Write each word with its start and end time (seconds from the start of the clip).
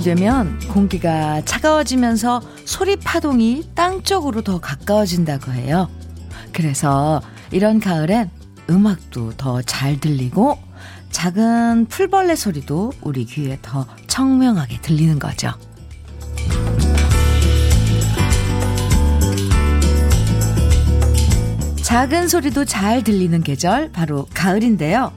가을이 0.00 0.02
되면 0.02 0.58
공기가 0.68 1.42
차가워지면서 1.44 2.40
소리 2.64 2.96
파동이 2.96 3.68
땅 3.74 4.02
쪽으로 4.02 4.42
더 4.42 4.60
가까워진다고 4.60 5.52
해요. 5.52 5.88
그래서 6.52 7.20
이런 7.50 7.80
가을엔 7.80 8.30
음악도 8.68 9.32
더 9.36 9.62
잘 9.62 10.00
들리고 10.00 10.58
작은 11.10 11.86
풀벌레 11.86 12.34
소리도 12.34 12.92
우리 13.02 13.24
귀에 13.24 13.58
더 13.62 13.86
청명하게 14.06 14.80
들리는 14.80 15.18
거죠. 15.18 15.52
작은 21.82 22.28
소리도 22.28 22.64
잘 22.64 23.02
들리는 23.02 23.42
계절 23.42 23.90
바로 23.92 24.26
가을인데요. 24.32 25.12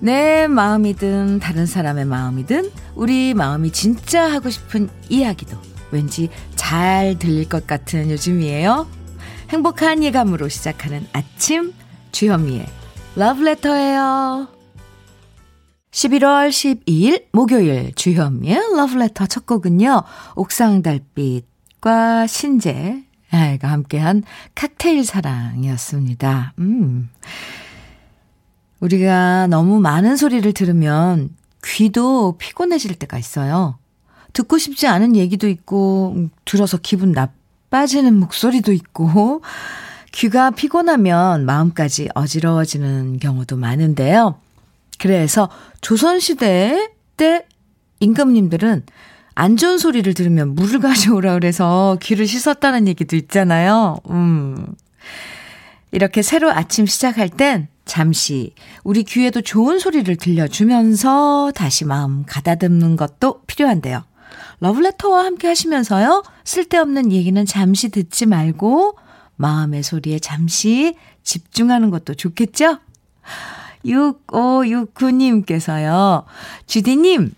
내 0.00 0.46
마음이든 0.46 1.40
다른 1.40 1.66
사람의 1.66 2.04
마음이든 2.04 2.70
우리 2.94 3.34
마음이 3.34 3.72
진짜 3.72 4.30
하고 4.30 4.50
싶은 4.50 4.88
이야기도 5.08 5.56
왠지 5.90 6.28
잘 6.54 7.18
들릴 7.18 7.48
것 7.48 7.66
같은 7.66 8.10
요즘이에요. 8.10 8.86
행복한 9.50 10.02
예감으로 10.02 10.48
시작하는 10.48 11.06
아침 11.12 11.72
주현미의 12.12 12.66
러브레터예요. 13.14 14.48
11월 15.90 16.50
12일 16.50 17.24
목요일 17.32 17.94
주현미의 17.94 18.76
러브레터 18.76 19.26
첫 19.26 19.46
곡은요. 19.46 20.02
옥상 20.34 20.82
달빛과 20.82 22.26
신재 22.26 23.02
가 23.60 23.68
함께한 23.68 24.22
칵테일 24.54 25.04
사랑이었습니다. 25.04 26.54
음. 26.58 27.10
우리가 28.80 29.46
너무 29.48 29.80
많은 29.80 30.16
소리를 30.16 30.52
들으면 30.52 31.30
귀도 31.64 32.36
피곤해질 32.38 32.96
때가 32.96 33.18
있어요. 33.18 33.78
듣고 34.32 34.58
싶지 34.58 34.86
않은 34.86 35.16
얘기도 35.16 35.48
있고, 35.48 36.28
들어서 36.44 36.76
기분 36.76 37.12
나빠지는 37.12 38.14
목소리도 38.18 38.72
있고, 38.72 39.42
귀가 40.12 40.50
피곤하면 40.50 41.44
마음까지 41.46 42.08
어지러워지는 42.14 43.18
경우도 43.18 43.56
많은데요. 43.56 44.38
그래서 44.98 45.50
조선시대 45.80 46.90
때 47.16 47.46
임금님들은 48.00 48.84
안 49.34 49.56
좋은 49.56 49.76
소리를 49.78 50.12
들으면 50.14 50.54
물을 50.54 50.80
가져오라 50.80 51.34
그래서 51.34 51.98
귀를 52.00 52.26
씻었다는 52.26 52.88
얘기도 52.88 53.16
있잖아요. 53.16 53.98
음. 54.10 54.66
이렇게 55.92 56.22
새로 56.22 56.50
아침 56.50 56.86
시작할 56.86 57.28
땐 57.28 57.68
잠시 57.86 58.52
우리 58.84 59.04
귀에도 59.04 59.40
좋은 59.40 59.78
소리를 59.78 60.14
들려주면서 60.16 61.52
다시 61.54 61.86
마음 61.86 62.26
가다듬는 62.26 62.96
것도 62.96 63.40
필요한데요. 63.46 64.04
러블레터와 64.60 65.24
함께 65.24 65.48
하시면서요. 65.48 66.22
쓸데없는 66.44 67.10
얘기는 67.12 67.46
잠시 67.46 67.88
듣지 67.88 68.26
말고 68.26 68.98
마음의 69.36 69.82
소리에 69.82 70.18
잠시 70.18 70.94
집중하는 71.22 71.88
것도 71.90 72.12
좋겠죠? 72.14 72.78
6569님께서요. 73.84 76.24
주디님, 76.66 77.32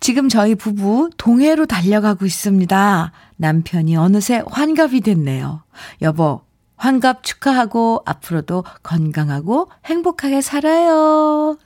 지금 0.00 0.28
저희 0.28 0.54
부부 0.54 1.10
동해로 1.16 1.66
달려가고 1.66 2.24
있습니다. 2.24 3.10
남편이 3.36 3.96
어느새 3.96 4.42
환갑이 4.46 5.00
됐네요. 5.02 5.64
여보, 6.02 6.42
환갑 6.80 7.22
축하하고 7.22 8.02
앞으로도 8.06 8.64
건강하고 8.82 9.70
행복하게 9.84 10.40
살아요. 10.40 11.58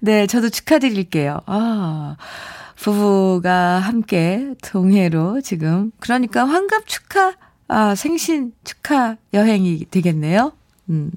네, 0.00 0.26
저도 0.26 0.48
축하드릴게요. 0.48 1.40
아, 1.44 2.16
부부가 2.76 3.78
함께 3.78 4.54
동해로 4.62 5.42
지금, 5.42 5.92
그러니까 6.00 6.46
환갑 6.46 6.86
축하, 6.86 7.34
아, 7.68 7.94
생신 7.94 8.54
축하 8.64 9.16
여행이 9.34 9.86
되겠네요. 9.90 10.52
음, 10.88 11.10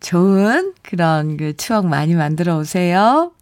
좋은 0.00 0.74
그런 0.82 1.38
그 1.38 1.56
추억 1.56 1.86
많이 1.86 2.14
만들어 2.14 2.58
오세요. 2.58 3.32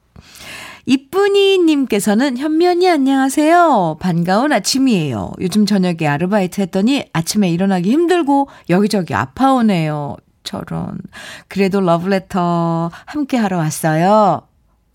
이쁜이님께서는 0.86 2.38
현면이 2.38 2.88
안녕하세요. 2.88 3.96
반가운 4.00 4.52
아침이에요. 4.52 5.32
요즘 5.40 5.66
저녁에 5.66 6.06
아르바이트 6.06 6.60
했더니 6.60 7.04
아침에 7.12 7.50
일어나기 7.50 7.90
힘들고 7.90 8.48
여기저기 8.70 9.12
아파오네요. 9.12 10.16
저런. 10.44 10.98
그래도 11.48 11.80
러브레터 11.80 12.92
함께 13.04 13.36
하러 13.36 13.58
왔어요. 13.58 14.42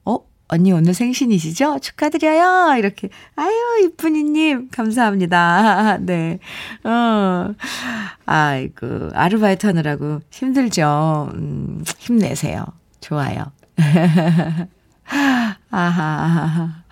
어? 0.05 0.17
언니 0.47 0.71
오늘 0.71 0.93
생신이시죠? 0.93 1.79
축하드려요. 1.79 2.77
이렇게. 2.77 3.09
아유, 3.35 3.51
이쁜이님. 3.83 4.69
감사합니다. 4.71 5.97
네. 6.07 6.39
어. 6.85 7.53
아이고, 8.25 9.09
아르바이트 9.13 9.65
하느라고 9.65 10.21
힘들죠. 10.31 11.31
음, 11.33 11.83
힘내세요. 11.99 12.65
좋아요. 13.01 13.51
아하. 15.71 16.83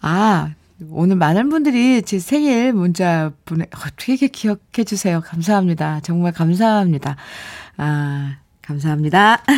아, 0.00 0.50
오늘 0.90 1.16
많은 1.16 1.48
분들이 1.48 2.02
제 2.02 2.18
생일 2.20 2.72
문자 2.72 3.32
보내, 3.44 3.66
어떻게 3.74 4.28
기억해 4.28 4.84
주세요. 4.86 5.20
감사합니다. 5.20 6.00
정말 6.00 6.32
감사합니다. 6.32 7.16
아, 7.76 8.36
감사합니다. 8.62 9.42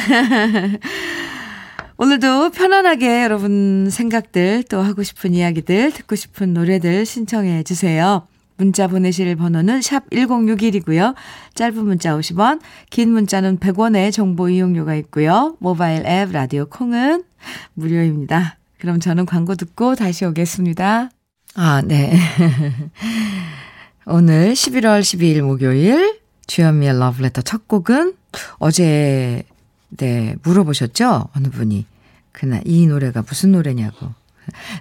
오늘도 1.98 2.50
편안하게 2.50 3.24
여러분 3.24 3.90
생각들 3.90 4.62
또 4.70 4.80
하고 4.80 5.02
싶은 5.02 5.34
이야기들 5.34 5.92
듣고 5.92 6.14
싶은 6.14 6.54
노래들 6.54 7.04
신청해 7.04 7.64
주세요. 7.64 8.26
문자 8.56 8.86
보내실 8.88 9.36
번호는 9.36 9.82
샵 9.82 10.08
1061이고요. 10.10 11.14
짧은 11.54 11.84
문자 11.84 12.16
50원, 12.16 12.60
긴 12.90 13.12
문자는 13.12 13.58
100원의 13.58 14.12
정보 14.12 14.48
이용료가 14.48 14.94
있고요. 14.96 15.56
모바일 15.60 16.06
앱 16.06 16.32
라디오 16.32 16.66
콩은 16.66 17.24
무료입니다. 17.74 18.58
그럼 18.78 19.00
저는 19.00 19.26
광고 19.26 19.54
듣고 19.54 19.94
다시 19.94 20.24
오겠습니다. 20.24 21.10
아, 21.54 21.82
네. 21.84 22.16
오늘 24.06 24.52
11월 24.52 25.00
12일 25.00 25.42
목요일 25.42 26.20
주현미의 26.46 26.98
러브레터 26.98 27.42
첫 27.42 27.68
곡은 27.68 28.14
어제 28.58 29.42
네, 29.90 30.36
물어보셨죠? 30.42 31.28
어느 31.34 31.48
분이. 31.48 31.86
그날 32.32 32.62
이 32.64 32.86
노래가 32.86 33.22
무슨 33.26 33.52
노래냐고. 33.52 34.12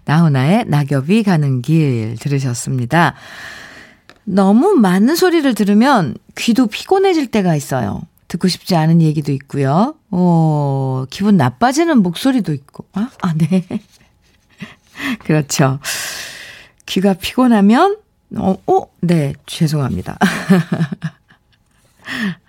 나훈아의 0.05 0.65
낙엽이 0.67 1.23
가는 1.23 1.61
길 1.61 2.15
들으셨습니다. 2.19 3.15
너무 4.23 4.73
많은 4.75 5.15
소리를 5.15 5.53
들으면 5.55 6.15
귀도 6.37 6.67
피곤해질 6.67 7.27
때가 7.27 7.55
있어요. 7.55 8.01
듣고 8.27 8.47
싶지 8.47 8.75
않은 8.75 9.01
얘기도 9.01 9.31
있고요. 9.31 9.95
어, 10.11 11.05
기분 11.09 11.37
나빠지는 11.37 12.03
목소리도 12.03 12.53
있고. 12.53 12.85
아, 12.93 13.09
아 13.21 13.33
네. 13.33 13.65
그렇죠. 15.23 15.79
귀가 16.85 17.13
피곤하면, 17.13 17.97
어, 18.37 18.57
어, 18.67 18.87
네, 19.01 19.33
죄송합니다. 19.45 20.17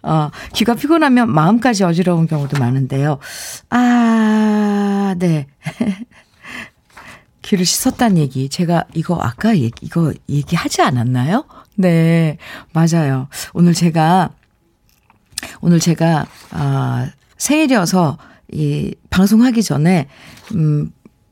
어, 0.03 0.31
귀가 0.55 0.75
피곤하면 0.75 1.31
마음까지 1.33 1.85
어지러운 1.85 2.27
경우도 2.27 2.59
많은데요. 2.59 3.19
아, 3.71 5.15
네. 5.19 5.47
귀를 7.43 7.65
씻었다는 7.65 8.19
얘기. 8.19 8.49
제가 8.49 8.85
이거 8.95 9.19
아까 9.21 9.57
얘기, 9.57 9.87
이거 9.87 10.13
얘기하지 10.29 10.83
않았나요? 10.83 11.45
네, 11.77 12.37
맞아요. 12.73 13.29
오늘 13.55 13.75
제가, 13.75 14.31
오늘 15.61 15.81
제가, 15.81 16.27
아, 16.51 17.11
생일이어서 17.37 18.19
이 18.53 18.95
방송하기 19.11 19.63
전에, 19.63 20.09
음, 20.55 20.91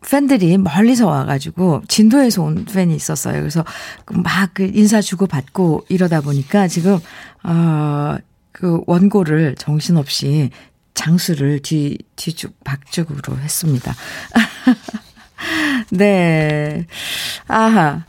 팬들이 0.08 0.56
멀리서 0.56 1.08
와가지고 1.08 1.82
진도에서 1.88 2.42
온 2.42 2.64
팬이 2.64 2.94
있었어요. 2.94 3.40
그래서 3.40 3.64
막 4.12 4.54
그 4.54 4.70
인사 4.72 5.00
주고 5.00 5.26
받고 5.26 5.84
이러다 5.88 6.20
보니까 6.20 6.68
지금 6.68 6.98
어그 7.42 8.82
원고를 8.86 9.56
정신없이 9.56 10.50
장수를 10.94 11.60
뒤 11.60 11.98
뒤쪽 12.16 12.62
박쪽으로 12.64 13.36
했습니다. 13.38 13.94
네. 15.90 16.86
아하. 17.48 18.04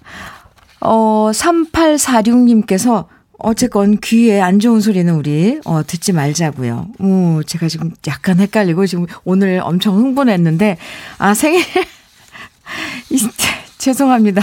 어, 0.79 1.31
3846님께서 1.33 3.07
어쨌건 3.39 3.97
귀에 4.03 4.41
안 4.41 4.59
좋은 4.59 4.81
소리는 4.81 5.13
우리 5.13 5.59
어 5.65 5.81
듣지 5.85 6.13
말자고요. 6.13 6.87
오, 6.99 7.43
제가 7.43 7.67
지금 7.67 7.91
약간 8.07 8.39
헷갈리고 8.39 8.85
지금 8.85 9.05
오늘 9.23 9.61
엄청 9.63 9.95
흥분했는데 9.95 10.77
아 11.17 11.33
생일 11.33 11.63
죄송합니다. 13.77 14.41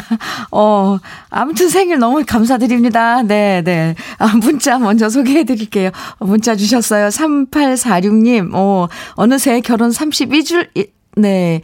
어, 0.53 0.99
아무튼 1.29 1.69
생일 1.69 1.99
너무 1.99 2.25
감사드립니다. 2.27 3.23
네, 3.23 3.63
네. 3.63 3.95
아, 4.19 4.37
문자 4.37 4.79
먼저 4.79 5.11
소개해 5.11 5.45
드릴게요. 5.45 5.91
문자 6.21 6.57
주셨어요. 6.57 7.09
3846님. 7.09 8.55
어, 8.55 8.89
어느새 9.17 9.61
결혼 9.61 9.91
32줄 9.91 10.69
네. 11.17 11.63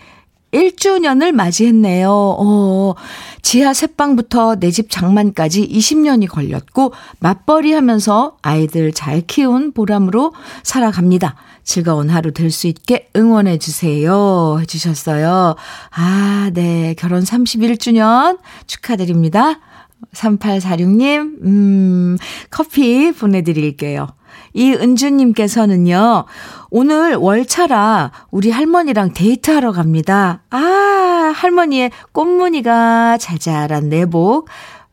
1주년을 0.52 1.32
맞이했네요. 1.32 2.10
어, 2.10 2.94
지하 3.42 3.72
새방부터 3.72 4.56
내 4.56 4.70
집 4.70 4.90
장만까지 4.90 5.68
20년이 5.68 6.28
걸렸고, 6.28 6.92
맞벌이 7.20 7.72
하면서 7.72 8.36
아이들 8.42 8.92
잘 8.92 9.20
키운 9.22 9.72
보람으로 9.72 10.32
살아갑니다. 10.62 11.36
즐거운 11.64 12.10
하루 12.10 12.32
될 12.32 12.50
수 12.50 12.66
있게 12.66 13.08
응원해 13.14 13.58
주세요. 13.58 14.58
해주셨어요. 14.60 15.54
아, 15.94 16.50
네. 16.54 16.94
결혼 16.98 17.22
31주년 17.22 18.38
축하드립니다. 18.66 19.60
3846님, 20.14 21.44
음, 21.44 22.16
커피 22.50 23.12
보내드릴게요. 23.12 24.08
이은주님께서는요, 24.52 26.24
오늘 26.70 27.14
월차라 27.14 28.10
우리 28.30 28.50
할머니랑 28.50 29.12
데이트하러 29.12 29.72
갑니다. 29.72 30.42
아, 30.50 31.32
할머니의 31.34 31.90
꽃무늬가 32.12 33.18
자잘한 33.18 33.88
내복, 33.88 34.48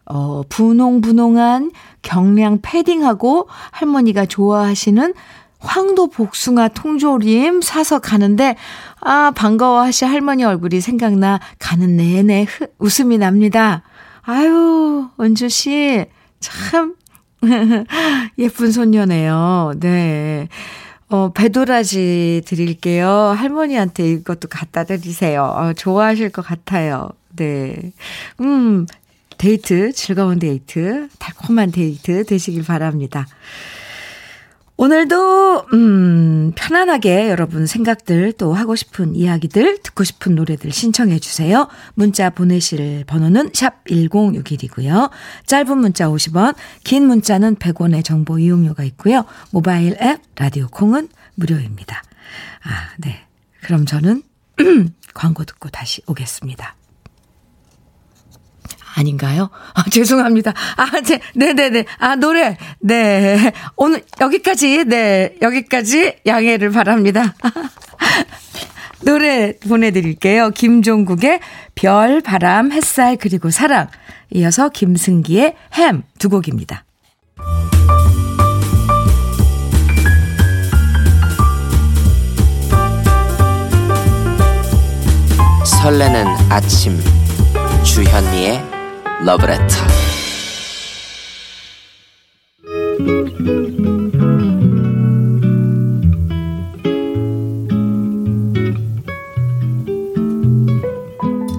어, 0.05 0.43
분홍분홍한 0.49 1.71
경량 2.01 2.59
패딩하고 2.61 3.47
할머니가 3.71 4.25
좋아하시는 4.25 5.13
황도 5.59 6.07
복숭아 6.07 6.69
통조림 6.69 7.61
사서 7.61 7.99
가는데, 7.99 8.55
아, 9.01 9.31
반가워하실 9.35 10.07
할머니 10.07 10.43
얼굴이 10.43 10.81
생각나 10.81 11.39
가는 11.59 11.97
내내 11.97 12.45
웃음이 12.77 13.17
납니다. 13.17 13.81
아유, 14.21 15.09
은주씨, 15.19 16.05
참, 16.39 16.95
예쁜 18.37 18.71
손녀네요. 18.71 19.73
네. 19.79 20.47
어, 21.09 21.31
배도라지 21.31 22.41
드릴게요. 22.45 23.09
할머니한테 23.09 24.09
이것도 24.11 24.49
갖다 24.49 24.83
드리세요. 24.83 25.43
어, 25.43 25.73
좋아하실 25.73 26.31
것 26.31 26.41
같아요. 26.41 27.09
네. 27.35 27.93
음, 28.41 28.85
데이트, 29.37 29.93
즐거운 29.93 30.39
데이트, 30.39 31.07
달콤한 31.19 31.71
데이트 31.71 32.25
되시길 32.25 32.63
바랍니다. 32.63 33.27
오늘도, 34.79 35.65
음, 35.73 36.51
편안하게 36.55 37.31
여러분 37.31 37.65
생각들 37.65 38.31
또 38.33 38.53
하고 38.53 38.75
싶은 38.75 39.15
이야기들, 39.15 39.79
듣고 39.81 40.03
싶은 40.03 40.35
노래들 40.35 40.71
신청해 40.71 41.17
주세요. 41.17 41.67
문자 41.95 42.29
보내실 42.29 43.03
번호는 43.07 43.49
샵 43.55 43.83
1061이고요. 43.85 45.09
짧은 45.47 45.77
문자 45.79 46.07
50원, 46.07 46.55
긴 46.83 47.07
문자는 47.07 47.55
100원의 47.55 48.05
정보 48.05 48.37
이용료가 48.37 48.83
있고요. 48.83 49.25
모바일 49.51 49.97
앱, 49.99 50.21
라디오 50.35 50.67
콩은 50.67 51.09
무료입니다. 51.33 52.03
아, 52.63 52.89
네. 52.97 53.25
그럼 53.63 53.87
저는 53.87 54.21
광고 55.15 55.43
듣고 55.43 55.69
다시 55.69 56.03
오겠습니다. 56.05 56.75
아닌가요? 58.97 59.49
아, 59.75 59.83
죄송합니다. 59.89 60.53
아, 60.75 61.01
제, 61.01 61.19
네네네. 61.35 61.85
아, 61.99 62.15
노래. 62.15 62.57
네. 62.79 63.51
오늘 63.75 64.01
여기까지, 64.19 64.85
네. 64.85 65.35
여기까지 65.41 66.15
양해를 66.25 66.71
바랍니다. 66.71 67.35
노래 69.05 69.53
보내드릴게요. 69.59 70.49
김종국의 70.49 71.39
별, 71.75 72.21
바람, 72.21 72.71
햇살, 72.71 73.17
그리고 73.17 73.51
사랑. 73.51 73.87
이어서 74.33 74.69
김승기의 74.69 75.55
햄 75.75 76.03
두 76.19 76.29
곡입니다. 76.29 76.83
설레는 85.63 86.25
아침 86.49 86.97
주현미의 87.83 88.76
러브레터 89.25 89.65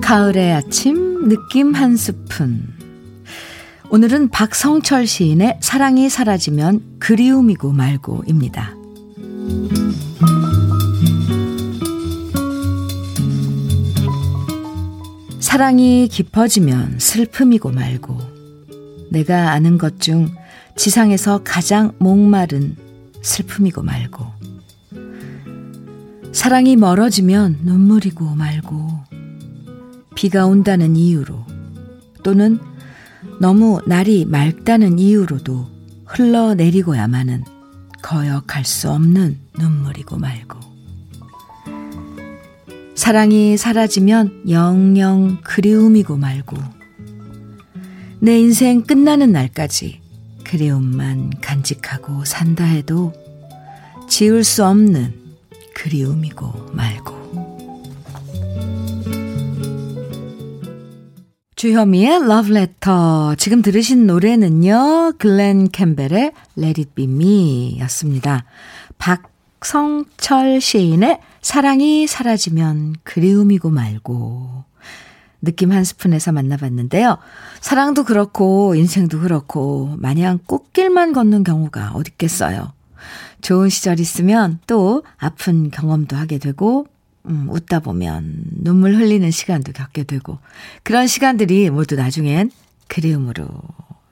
가을의 0.01 0.53
아침 0.53 1.29
느낌 1.29 1.75
한 1.75 1.97
스푼 1.97 2.63
오늘은 3.91 4.29
박성철 4.31 5.07
시인의 5.07 5.59
사랑이 5.61 6.09
사라지면 6.09 6.99
그리움이고 7.01 7.73
말고입니다. 7.73 8.75
사랑이 15.49 16.09
깊어지면 16.09 16.99
슬픔이고 16.99 17.71
말고 17.71 18.19
내가 19.11 19.53
아는 19.53 19.79
것 19.79 19.99
중 19.99 20.29
지상에서 20.77 21.41
가장 21.43 21.93
목마른 21.99 22.77
슬픔이고 23.23 23.83
말고 23.83 24.27
사랑이 26.33 26.77
멀어지면 26.77 27.61
눈물이고 27.63 28.27
말고 28.27 28.91
비가 30.15 30.45
온다는 30.45 30.97
이유로 30.97 31.47
또는 32.23 32.61
너무 33.41 33.81
날이 33.87 34.27
맑다는 34.27 34.99
이유로도 34.99 35.67
흘러내리고야만은 36.05 37.45
거역할 38.03 38.67
수 38.67 38.91
없는 38.91 39.39
눈물이고 39.59 40.19
말고 40.19 40.59
사랑이 42.99 43.57
사라지면 43.57 44.51
영영 44.51 45.39
그리움이고 45.45 46.17
말고. 46.17 46.57
내 48.19 48.37
인생 48.37 48.83
끝나는 48.83 49.31
날까지 49.31 50.01
그리움만 50.43 51.31
간직하고 51.41 52.25
산다 52.25 52.65
해도 52.65 53.13
지울 54.09 54.43
수 54.43 54.67
없는 54.67 55.15
그리움이고 55.77 56.73
말고. 56.73 57.17
주현미의 61.55 62.15
Love 62.17 62.51
Letter. 62.51 63.37
지금 63.39 63.63
들으신 63.63 64.09
노래는요 64.09 65.13
글렌 65.19 65.69
캠벨의 65.69 66.33
Let 66.59 66.81
It 66.81 66.91
Be 66.97 67.05
Me 67.05 67.79
였습니다. 67.79 68.45
박성철 68.99 70.61
시인의 70.61 71.21
사랑이 71.41 72.07
사라지면 72.07 72.97
그리움이고 73.05 73.71
말고. 73.71 74.65
느낌 75.41 75.71
한 75.73 75.85
스푼에서 75.85 76.33
만나봤는데요. 76.33 77.19
사랑도 77.61 78.05
그렇고, 78.05 78.75
인생도 78.75 79.21
그렇고, 79.21 79.95
마냥 79.99 80.41
꽃길만 80.47 81.13
걷는 81.13 81.45
경우가 81.45 81.93
어딨겠어요. 81.93 82.73
좋은 83.41 83.69
시절 83.69 84.01
있으면 84.01 84.59
또 84.67 85.05
아픈 85.17 85.71
경험도 85.71 86.17
하게 86.17 86.39
되고, 86.39 86.89
음, 87.27 87.47
웃다 87.51 87.81
보면 87.81 88.43
눈물 88.51 88.97
흘리는 88.97 89.31
시간도 89.31 89.73
겪게 89.73 90.03
되고, 90.05 90.39
그런 90.83 91.07
시간들이 91.07 91.71
모두 91.71 91.95
나중엔 91.95 92.51
그리움으로 92.89 93.47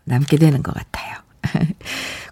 남게 0.04 0.36
되는 0.36 0.62
것 0.62 0.72
같아요. 0.74 1.16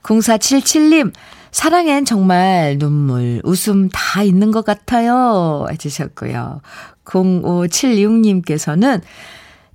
0477님, 0.03 1.13
사랑엔 1.55 2.05
정말 2.05 2.79
눈물, 2.79 3.41
웃음 3.45 3.89
다 3.93 4.25
있는 4.25 4.51
것 4.51 4.65
같아요. 4.65 5.67
해주셨고요. 5.71 6.61
0576님께서는 7.05 9.01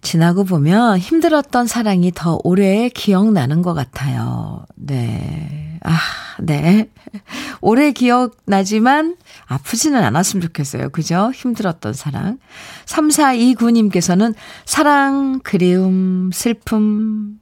지나고 0.01 0.43
보면 0.43 0.97
힘들었던 0.97 1.67
사랑이 1.67 2.11
더 2.13 2.37
오래 2.43 2.89
기억나는 2.89 3.61
것 3.61 3.73
같아요. 3.75 4.65
네. 4.75 5.79
아, 5.85 5.97
네. 6.39 6.89
오래 7.61 7.93
기억나지만 7.93 9.15
아프지는 9.45 10.03
않았으면 10.03 10.41
좋겠어요. 10.41 10.89
그죠? 10.89 11.31
힘들었던 11.33 11.93
사랑. 11.93 12.39
3429님께서는 12.87 14.33
사랑, 14.65 15.39
그리움, 15.45 16.31
슬픔, 16.33 17.38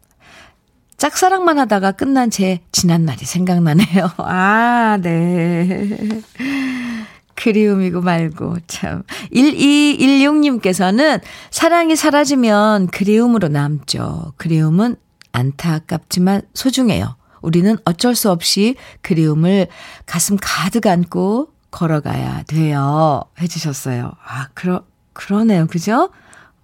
짝사랑만 0.98 1.60
하다가 1.60 1.92
끝난 1.94 2.30
제 2.30 2.62
지난 2.72 3.06
날이 3.06 3.24
생각나네요. 3.26 4.10
아, 4.18 4.98
네. 5.02 5.98
그리움이고 7.36 8.02
말고, 8.02 8.58
참. 8.66 9.04
1216님께서는 9.32 11.22
사랑이 11.52 11.96
사라지면 11.96 12.88
그리움으로 12.88 13.48
남죠. 13.48 14.34
그리움은 14.38 14.96
안타깝지만 15.32 16.42
소중해요. 16.56 17.16
우리는 17.42 17.78
어쩔 17.86 18.16
수 18.16 18.32
없이 18.32 18.76
그리움을 19.02 19.68
가슴 20.08 20.36
가득 20.42 20.88
안고 20.88 21.50
걸어가야 21.70 22.44
돼요. 22.44 23.22
해주셨어요. 23.40 24.14
아, 24.26 24.48
그러, 24.56 24.84
그러네요. 25.14 25.68
그죠? 25.68 26.10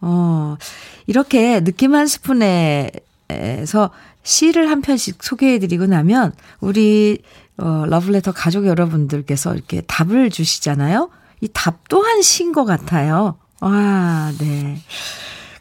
어, 0.02 0.58
이렇게 1.06 1.64
느낌 1.64 1.94
한 1.94 2.08
스푼에서 2.08 3.92
시를 4.24 4.70
한 4.70 4.82
편씩 4.82 5.22
소개해드리고 5.22 5.86
나면 5.86 6.34
우리 6.60 7.20
어, 7.58 7.86
러블레터 7.88 8.32
가족 8.32 8.66
여러분들께서 8.66 9.54
이렇게 9.54 9.82
답을 9.82 10.30
주시잖아요. 10.32 11.10
이 11.42 11.48
답 11.54 11.88
또한 11.90 12.22
시인 12.22 12.54
것 12.54 12.64
같아요. 12.66 13.38
와, 13.60 14.32
네. 14.40 14.78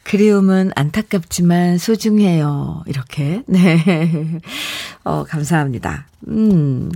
그리움은 0.05 0.71
안타깝지만 0.75 1.79
소중해요. 1.79 2.83
이렇게. 2.87 3.43
네. 3.47 4.41
어, 5.05 5.25
감사합니다. 5.25 6.07
음. 6.29 6.91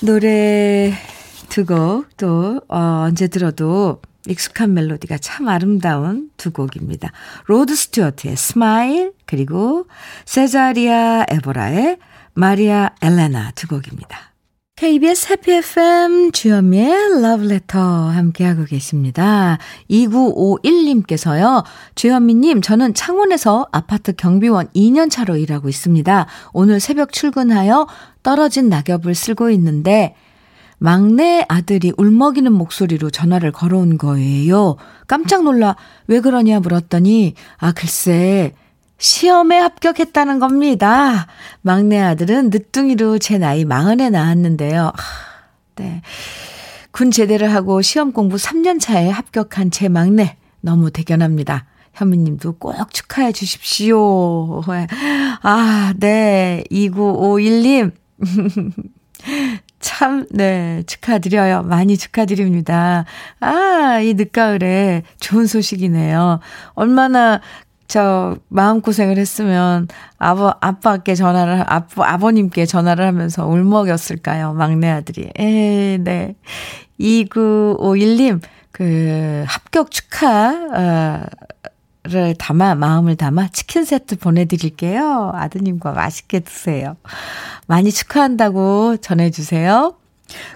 노래 0.00 0.92
두 1.48 1.64
곡, 1.64 2.06
또, 2.16 2.60
어, 2.68 3.04
언제 3.06 3.28
들어도 3.28 4.00
익숙한 4.30 4.74
멜로디가 4.74 5.18
참 5.18 5.48
아름다운 5.48 6.30
두 6.36 6.50
곡입니다. 6.50 7.12
로드 7.46 7.74
스튜어트의 7.74 8.36
Smile, 8.36 9.12
그리고 9.26 9.86
세자리아 10.24 11.26
에보라의 11.30 11.98
마리아 12.34 12.90
엘레나 13.02 13.52
두 13.54 13.66
곡입니다. 13.66 14.32
KBS 14.76 15.32
해피 15.32 15.52
FM 15.52 16.32
주현미의 16.32 17.22
러브레터 17.22 17.80
함께하고 17.80 18.66
계십니다. 18.66 19.56
2951님께서요. 19.90 21.64
주현미님, 21.94 22.60
저는 22.60 22.92
창원에서 22.92 23.68
아파트 23.72 24.12
경비원 24.12 24.68
2년 24.76 25.10
차로 25.10 25.38
일하고 25.38 25.70
있습니다. 25.70 26.26
오늘 26.52 26.78
새벽 26.78 27.12
출근하여 27.12 27.88
떨어진 28.22 28.68
낙엽을 28.68 29.14
쓸고 29.14 29.48
있는데 29.48 30.14
막내 30.78 31.44
아들이 31.48 31.92
울먹이는 31.96 32.52
목소리로 32.52 33.10
전화를 33.10 33.52
걸어온 33.52 33.98
거예요. 33.98 34.76
깜짝 35.06 35.44
놀라 35.44 35.76
왜 36.06 36.20
그러냐 36.20 36.60
물었더니 36.60 37.34
아 37.58 37.72
글쎄 37.72 38.52
시험에 38.98 39.58
합격했다는 39.58 40.38
겁니다. 40.38 41.26
막내 41.62 42.00
아들은 42.00 42.50
늦둥이로 42.50 43.18
제 43.18 43.38
나이 43.38 43.64
마흔에 43.64 44.10
낳았는데요. 44.10 44.92
네. 45.76 46.02
군 46.90 47.10
제대를 47.10 47.52
하고 47.52 47.82
시험 47.82 48.12
공부 48.12 48.36
3년 48.36 48.80
차에 48.80 49.10
합격한 49.10 49.70
제 49.70 49.88
막내 49.88 50.36
너무 50.60 50.90
대견합니다. 50.90 51.66
현미님도 51.92 52.56
꼭 52.58 52.92
축하해 52.92 53.32
주십시오. 53.32 54.62
아, 55.42 55.94
네. 55.98 56.64
2951님. 56.70 57.92
참, 59.86 60.26
네, 60.30 60.82
축하드려요. 60.88 61.62
많이 61.62 61.96
축하드립니다. 61.96 63.04
아, 63.38 64.00
이 64.00 64.14
늦가을에 64.14 65.04
좋은 65.20 65.46
소식이네요. 65.46 66.40
얼마나 66.74 67.40
저 67.86 68.36
마음고생을 68.48 69.16
했으면 69.16 69.86
아버 70.18 70.52
아빠께 70.60 71.14
전화를 71.14 71.62
아버 71.68 72.02
아버님께 72.02 72.66
전화를 72.66 73.06
하면서 73.06 73.46
울먹였을까요? 73.46 74.54
막내 74.54 74.90
아들이. 74.90 75.30
에, 75.38 75.98
네. 75.98 76.34
2951님 76.98 78.40
그 78.72 79.44
합격 79.46 79.92
축하 79.92 81.22
를 82.08 82.34
담아 82.38 82.76
마음을 82.76 83.16
담아 83.16 83.48
치킨 83.48 83.84
세트 83.84 84.18
보내 84.18 84.44
드릴게요. 84.44 85.32
아드님과 85.34 85.92
맛있게 85.92 86.40
드세요. 86.40 86.96
많이 87.66 87.90
축하한다고 87.90 88.98
전해 88.98 89.30
주세요. 89.30 89.96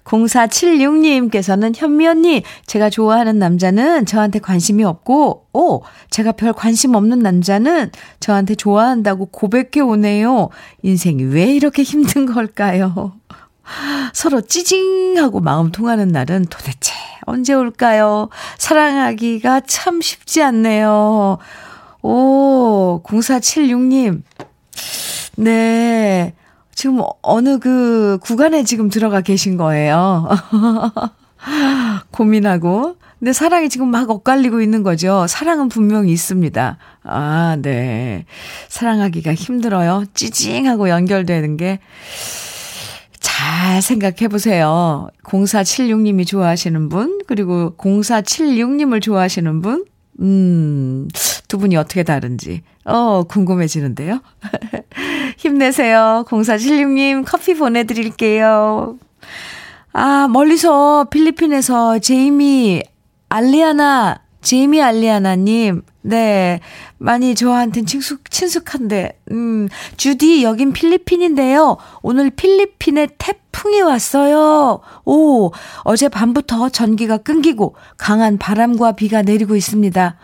0476님께서는 0.05 1.73
현미 1.75 2.07
언니, 2.07 2.43
제가 2.67 2.91
좋아하는 2.91 3.39
남자는 3.39 4.07
저한테 4.07 4.39
관심이 4.39 4.85
없고, 4.85 5.47
오, 5.53 5.83
제가 6.11 6.33
별 6.33 6.53
관심 6.53 6.95
없는 6.95 7.21
남자는 7.21 7.91
저한테 8.21 8.55
좋아한다고 8.55 9.27
고백해 9.27 9.81
오네요. 9.81 10.49
인생이 10.83 11.25
왜 11.25 11.55
이렇게 11.55 11.83
힘든 11.83 12.27
걸까요? 12.27 13.13
서로 14.13 14.41
찌징하고 14.41 15.41
마음 15.41 15.73
통하는 15.73 16.09
날은 16.09 16.47
도대체 16.51 16.93
언제 17.27 17.55
올까요? 17.55 18.29
사랑하기가 18.59 19.61
참 19.67 20.01
쉽지 20.01 20.43
않네요. 20.43 21.39
오, 22.03 23.03
0476님. 23.05 24.23
네. 25.37 26.35
지금 26.75 27.03
어느 27.23 27.59
그 27.59 28.19
구간에 28.23 28.65
지금 28.65 28.89
들어가 28.89 29.21
계신 29.21 29.57
거예요. 29.57 30.29
고민하고. 32.11 32.97
근데 33.19 33.35
사랑이 33.35 33.69
지금 33.69 33.89
막 33.91 34.09
엇갈리고 34.09 34.63
있는 34.63 34.83
거죠. 34.83 35.27
사랑은 35.29 35.69
분명히 35.69 36.11
있습니다. 36.11 36.79
아, 37.05 37.57
네. 37.61 38.25
사랑하기가 38.69 39.35
힘들어요. 39.35 40.05
찌징하고 40.15 40.89
연결되는 40.89 41.59
게. 41.59 41.81
잘 43.41 43.81
생각해 43.81 44.29
보세요. 44.29 45.09
0476님이 45.25 46.27
좋아하시는 46.27 46.91
분, 46.91 47.21
그리고 47.27 47.75
0476님을 47.79 49.01
좋아하시는 49.01 49.63
분, 49.63 49.87
음, 50.21 51.09
두 51.49 51.57
분이 51.57 51.75
어떻게 51.77 52.03
다른지, 52.03 52.63
어, 52.85 53.23
궁금해지는데요. 53.23 54.21
힘내세요. 55.39 56.27
0476님 56.29 57.25
커피 57.27 57.55
보내드릴게요. 57.55 58.99
아, 59.95 60.29
멀리서 60.29 61.07
필리핀에서 61.11 61.99
제이미 62.01 62.83
알리아나, 63.31 64.21
제이미 64.43 64.83
알리아나님, 64.83 65.83
네. 66.03 66.61
많이 66.99 67.35
저한텐 67.35 67.87
친숙, 67.87 68.31
친숙한데, 68.31 69.21
음, 69.33 69.69
주디, 69.97 70.43
여긴 70.43 70.73
필리핀인데요. 70.73 71.77
오늘 72.03 72.31
필리핀에 72.31 73.09
태풍이 73.19 73.83
왔어요. 73.83 74.81
오, 75.05 75.51
어제 75.85 76.09
밤부터 76.09 76.71
전기가 76.71 77.19
끊기고 77.19 77.75
강한 77.99 78.39
바람과 78.39 78.93
비가 78.93 79.23
내리고 79.23 79.57
있습니다. 79.57 80.17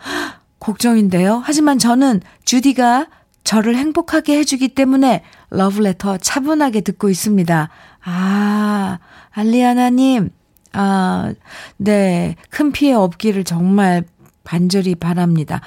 걱정인데요. 0.59 1.41
하지만 1.43 1.77
저는 1.77 2.21
주디가 2.43 3.07
저를 3.43 3.77
행복하게 3.77 4.39
해주기 4.39 4.69
때문에 4.69 5.23
러브레터 5.51 6.17
차분하게 6.17 6.81
듣고 6.81 7.09
있습니다. 7.09 7.69
아, 8.03 8.99
알리아나님, 9.31 10.31
아, 10.73 11.33
네. 11.77 12.35
큰 12.49 12.71
피해 12.71 12.93
없기를 12.93 13.43
정말 13.43 14.03
반절히 14.43 14.95
바랍니다. 14.95 15.61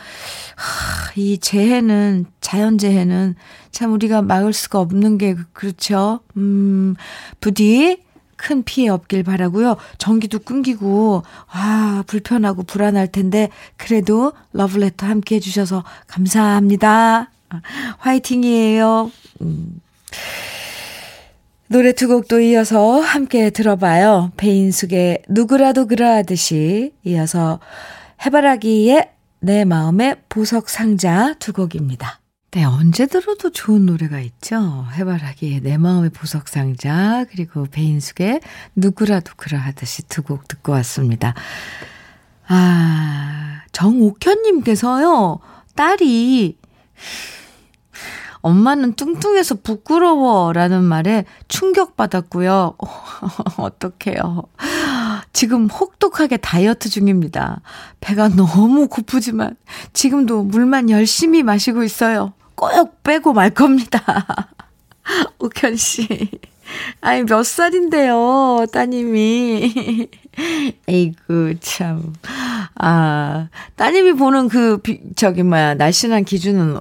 하, 0.56 1.12
이 1.16 1.38
재해는, 1.38 2.26
자연재해는 2.40 3.34
참 3.72 3.92
우리가 3.92 4.22
막을 4.22 4.52
수가 4.52 4.80
없는 4.80 5.18
게 5.18 5.36
그렇죠. 5.52 6.20
음, 6.36 6.94
부디 7.40 8.02
큰 8.36 8.62
피해 8.62 8.88
없길 8.88 9.22
바라고요. 9.22 9.76
전기도 9.98 10.38
끊기고 10.38 11.24
아, 11.52 12.02
불편하고 12.06 12.62
불안할 12.62 13.08
텐데 13.08 13.50
그래도 13.76 14.32
러브레터 14.54 15.06
함께 15.06 15.36
해 15.36 15.40
주셔서 15.40 15.84
감사합니다. 16.06 17.30
화이팅이에요. 17.98 19.10
음. 19.42 19.80
노래 21.72 21.92
두 21.92 22.08
곡도 22.08 22.40
이어서 22.40 22.98
함께 22.98 23.50
들어봐요. 23.50 24.32
배인숙의 24.36 25.22
누구라도 25.28 25.86
그러하듯이 25.86 26.92
이어서 27.04 27.60
해바라기의 28.26 29.08
내 29.38 29.64
마음의 29.64 30.16
보석 30.28 30.68
상자 30.68 31.34
두 31.34 31.52
곡입니다. 31.52 32.18
네, 32.50 32.64
언제 32.64 33.06
들어도 33.06 33.50
좋은 33.52 33.86
노래가 33.86 34.18
있죠. 34.18 34.84
해바라기의 34.94 35.60
내 35.60 35.76
마음의 35.78 36.10
보석 36.10 36.48
상자, 36.48 37.24
그리고 37.30 37.66
배인숙의 37.70 38.40
누구라도 38.74 39.34
그러하듯이 39.36 40.02
두 40.08 40.22
곡 40.24 40.48
듣고 40.48 40.72
왔습니다. 40.72 41.34
아, 42.48 43.60
정옥현님께서요, 43.70 45.38
딸이 45.76 46.58
엄마는 48.42 48.94
뚱뚱해서 48.94 49.56
부끄러워 49.56 50.52
라는 50.52 50.82
말에 50.82 51.24
충격받았고요. 51.48 52.76
어떡해요. 53.58 54.44
지금 55.32 55.68
혹독하게 55.68 56.38
다이어트 56.38 56.88
중입니다. 56.88 57.60
배가 58.00 58.28
너무 58.28 58.88
고프지만 58.88 59.56
지금도 59.92 60.42
물만 60.42 60.90
열심히 60.90 61.42
마시고 61.42 61.84
있어요. 61.84 62.32
꼭 62.54 63.02
빼고 63.02 63.32
말 63.32 63.50
겁니다. 63.50 64.26
옥현 65.38 65.76
씨. 65.76 66.30
아니, 67.00 67.24
몇 67.24 67.44
살인데요, 67.44 68.66
따님이. 68.72 70.08
에이구, 70.88 71.54
참. 71.60 72.12
아, 72.74 73.48
따님이 73.76 74.14
보는 74.14 74.48
그, 74.48 74.78
비, 74.78 75.00
저기, 75.16 75.42
뭐야, 75.42 75.74
날씬한 75.74 76.24
기준은 76.24 76.78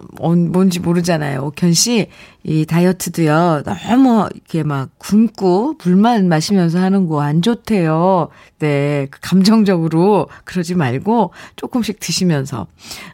뭔지 0.51 0.79
모르잖아요. 0.79 1.41
옥현 1.41 1.73
씨. 1.73 2.07
이 2.45 2.65
다이어트도요, 2.65 3.63
너무 3.65 4.29
이렇게 4.33 4.63
막 4.63 4.89
굶고 4.97 5.75
물만 5.83 6.29
마시면서 6.29 6.79
하는 6.79 7.05
거 7.05 7.19
안 7.21 7.41
좋대요. 7.41 8.29
네, 8.59 9.07
그 9.11 9.19
감정적으로 9.21 10.29
그러지 10.45 10.73
말고 10.75 11.33
조금씩 11.57 11.99
드시면서, 11.99 12.67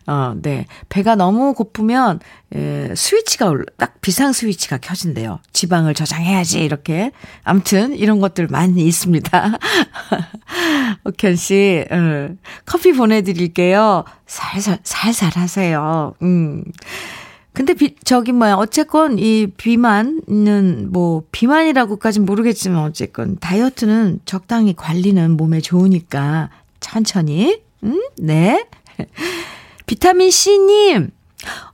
어, 0.07 0.35
네. 0.41 0.65
배가 0.89 1.15
너무 1.15 1.53
고프면, 1.53 2.19
에, 2.53 2.93
스위치가, 2.95 3.49
올라, 3.49 3.63
딱 3.77 3.99
비상 4.01 4.31
스위치가 4.31 4.77
켜진대요. 4.77 5.39
지방을 5.53 5.95
저장해야지, 5.95 6.63
이렇게. 6.63 7.11
암튼, 7.43 7.95
이런 7.95 8.19
것들 8.19 8.47
많이 8.47 8.85
있습니다. 8.85 9.57
옥현 11.03 11.35
씨, 11.35 11.83
어, 11.89 12.29
커피 12.65 12.93
보내드릴게요. 12.93 14.05
살살, 14.25 14.79
살살 14.83 15.31
하세요. 15.35 16.13
음. 16.21 16.63
근데 17.55 17.73
비, 17.73 17.95
저기 18.03 18.33
뭐야, 18.33 18.55
어쨌건 18.55 19.17
이 19.17 19.47
비만은 19.47 20.91
뭐, 20.91 21.23
비만이라고까진 21.31 22.25
모르겠지만 22.25 22.83
어쨌건 22.83 23.37
다이어트는 23.39 24.19
적당히 24.25 24.75
관리는 24.75 25.31
몸에 25.37 25.61
좋으니까 25.61 26.49
천천히, 26.81 27.61
음, 27.83 28.01
네. 28.17 28.67
비타민 29.87 30.31
C님, 30.31 31.11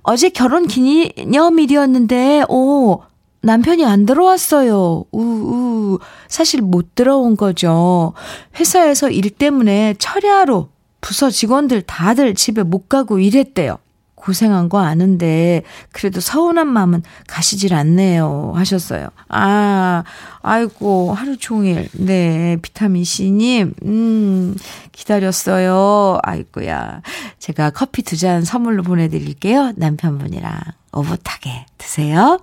어제 0.04 0.30
결혼 0.30 0.68
기념일이었는데, 0.68 2.44
오, 2.48 3.02
남편이 3.42 3.86
안 3.86 4.06
들어왔어요. 4.06 5.06
우, 5.12 5.22
우. 5.22 6.00
사실 6.28 6.62
못 6.62 6.96
들어온 6.96 7.36
거죠. 7.36 8.14
회사에서 8.60 9.10
일 9.10 9.30
때문에 9.32 9.96
철야로 9.98 10.70
부서 11.02 11.30
직원들 11.32 11.82
다들 11.84 12.36
집에 12.36 12.64
못 12.64 12.88
가고 12.88 13.20
일했대요. 13.20 13.78
고생한 14.14 14.70
거 14.70 14.78
아는데 14.78 15.64
그래도 15.92 16.20
서운한 16.22 16.68
마음은 16.68 17.02
가시질 17.28 17.74
않네요 17.74 18.52
하셨어요. 18.56 19.08
아, 19.30 20.04
아이고 20.44 21.12
하루 21.16 21.38
종일 21.38 21.90
네 21.94 22.58
비타민 22.62 23.04
C님 23.04 23.74
음 23.84 24.56
기다렸어요. 24.92 26.20
아이고야 26.22 27.02
제가 27.40 27.72
커피 27.72 28.04
두 28.04 28.16
잔 28.16 28.44
선물로 28.46 28.84
보내드릴게요. 28.84 29.74
남편분이랑 29.76 30.54
오붓하게 30.94 31.66
드세요. 31.80 32.40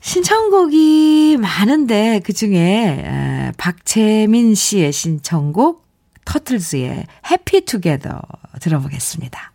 신청곡이 0.00 1.36
많은데 1.40 2.20
그 2.24 2.32
중에 2.32 3.52
박채민 3.56 4.54
씨의 4.54 4.92
신청곡 4.92 5.86
터틀즈의 6.24 7.06
해피 7.30 7.64
투게더 7.64 8.20
들어보겠습니다. 8.60 9.52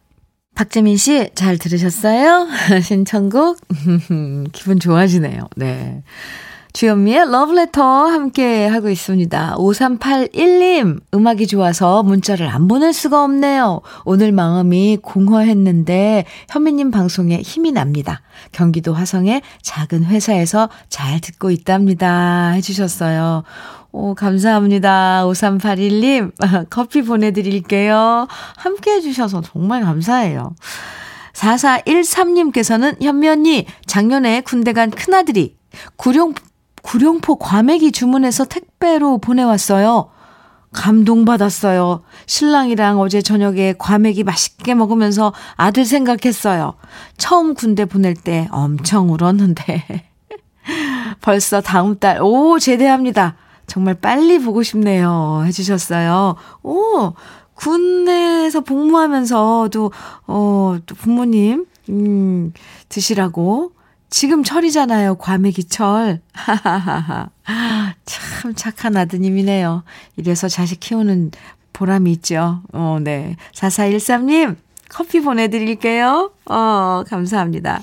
박재민 0.55 0.97
씨, 0.97 1.29
잘 1.35 1.59
들으셨어요? 1.59 2.47
신청곡? 2.81 3.59
기분 4.53 4.79
좋아지네요. 4.79 5.47
네. 5.55 6.01
주현미의 6.77 7.31
러브레터 7.31 7.81
함께 8.05 8.67
하고 8.67 8.89
있습니다. 8.89 9.55
5381님, 9.57 11.01
음악이 11.11 11.47
좋아서 11.47 12.03
문자를 12.03 12.47
안 12.47 12.67
보낼 12.67 12.93
수가 12.93 13.23
없네요. 13.23 13.81
오늘 14.05 14.31
마음이 14.31 14.99
공허했는데 15.01 16.25
현미님 16.49 16.91
방송에 16.91 17.37
힘이 17.41 17.71
납니다. 17.71 18.21
경기도 18.51 18.93
화성의 18.93 19.41
작은 19.63 20.05
회사에서 20.05 20.69
잘 20.87 21.19
듣고 21.19 21.49
있답니다. 21.49 22.49
해주셨어요. 22.49 23.41
오, 23.91 24.13
감사합니다. 24.13 25.23
5381님, 25.25 26.31
커피 26.69 27.01
보내드릴게요. 27.01 28.27
함께 28.55 28.91
해주셔서 28.91 29.41
정말 29.41 29.81
감사해요. 29.81 30.53
4413님께서는 31.33 33.01
현미 33.01 33.29
언니, 33.29 33.65
작년에 33.87 34.41
군대 34.41 34.73
간 34.73 34.91
큰아들이 34.91 35.57
구룡, 35.95 36.33
구룡포 36.87 37.35
과메기 37.35 37.91
주문해서 37.91 38.45
택배로 38.45 39.17
보내왔어요. 39.17 40.09
감동받았어요. 40.71 42.03
신랑이랑 42.27 43.01
어제 43.01 43.21
저녁에 43.21 43.73
과메기 43.77 44.23
맛있게 44.23 44.73
먹으면서 44.73 45.33
아들 45.57 45.83
생각했어요. 45.83 46.75
처음 47.17 47.55
군대 47.55 47.83
보낼 47.83 48.13
때 48.13 48.47
엄청 48.51 49.11
울었는데. 49.11 49.83
벌써 51.19 51.59
다음 51.59 51.99
달, 51.99 52.21
오, 52.21 52.57
제대합니다. 52.57 53.35
정말 53.65 53.93
빨리 53.95 54.39
보고 54.39 54.63
싶네요. 54.63 55.43
해주셨어요. 55.45 56.35
오, 56.63 57.13
군에서 57.53 58.61
복무하면서도, 58.61 59.91
어, 60.27 60.77
또 60.85 60.95
부모님, 60.95 61.65
음, 61.89 62.53
드시라고. 62.87 63.76
지금 64.09 64.43
철이잖아요. 64.43 65.15
과메기 65.15 65.65
철. 65.65 66.21
하하하하. 66.33 67.29
참 68.05 68.53
착한 68.55 68.95
아드님이네요. 68.95 69.83
이래서 70.15 70.47
자식 70.47 70.79
키우는 70.79 71.31
보람이 71.73 72.11
있죠. 72.13 72.61
어, 72.73 72.97
네. 73.01 73.35
4413님, 73.53 74.55
커피 74.89 75.19
보내드릴게요. 75.19 76.31
어, 76.45 77.03
감사합니다. 77.07 77.81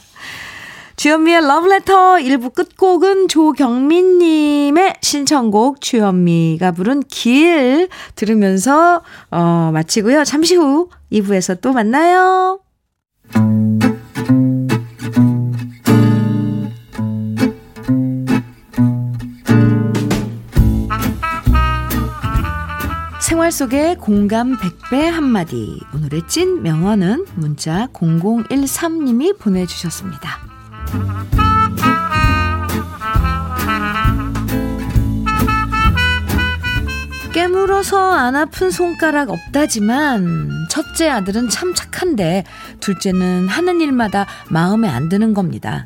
주현미의 0.96 1.40
러브레터 1.46 2.16
1부 2.16 2.54
끝곡은 2.54 3.28
조경민님의 3.28 4.94
신청곡 5.00 5.80
주현미가 5.80 6.72
부른 6.72 7.02
길 7.08 7.88
들으면서 8.14 9.02
어, 9.30 9.70
마치고요. 9.72 10.24
잠시 10.24 10.54
후 10.54 10.88
2부에서 11.12 11.60
또 11.60 11.72
만나요. 11.72 12.60
생활 23.44 23.52
속의 23.52 23.96
공감 23.96 24.56
100배 24.56 25.02
한마디. 25.10 25.78
오늘의 25.94 26.22
찐 26.28 26.62
명언은 26.62 27.26
문자 27.34 27.88
0013님이 27.88 29.38
보내주셨습니다. 29.38 30.38
깨물어서 37.34 38.12
안 38.12 38.34
아픈 38.34 38.70
손가락 38.70 39.28
없다지만 39.28 40.48
첫째 40.70 41.10
아들은 41.10 41.50
참 41.50 41.74
착한데 41.74 42.44
둘째는 42.80 43.48
하는 43.48 43.82
일마다 43.82 44.26
마음에 44.48 44.88
안 44.88 45.10
드는 45.10 45.34
겁니다. 45.34 45.84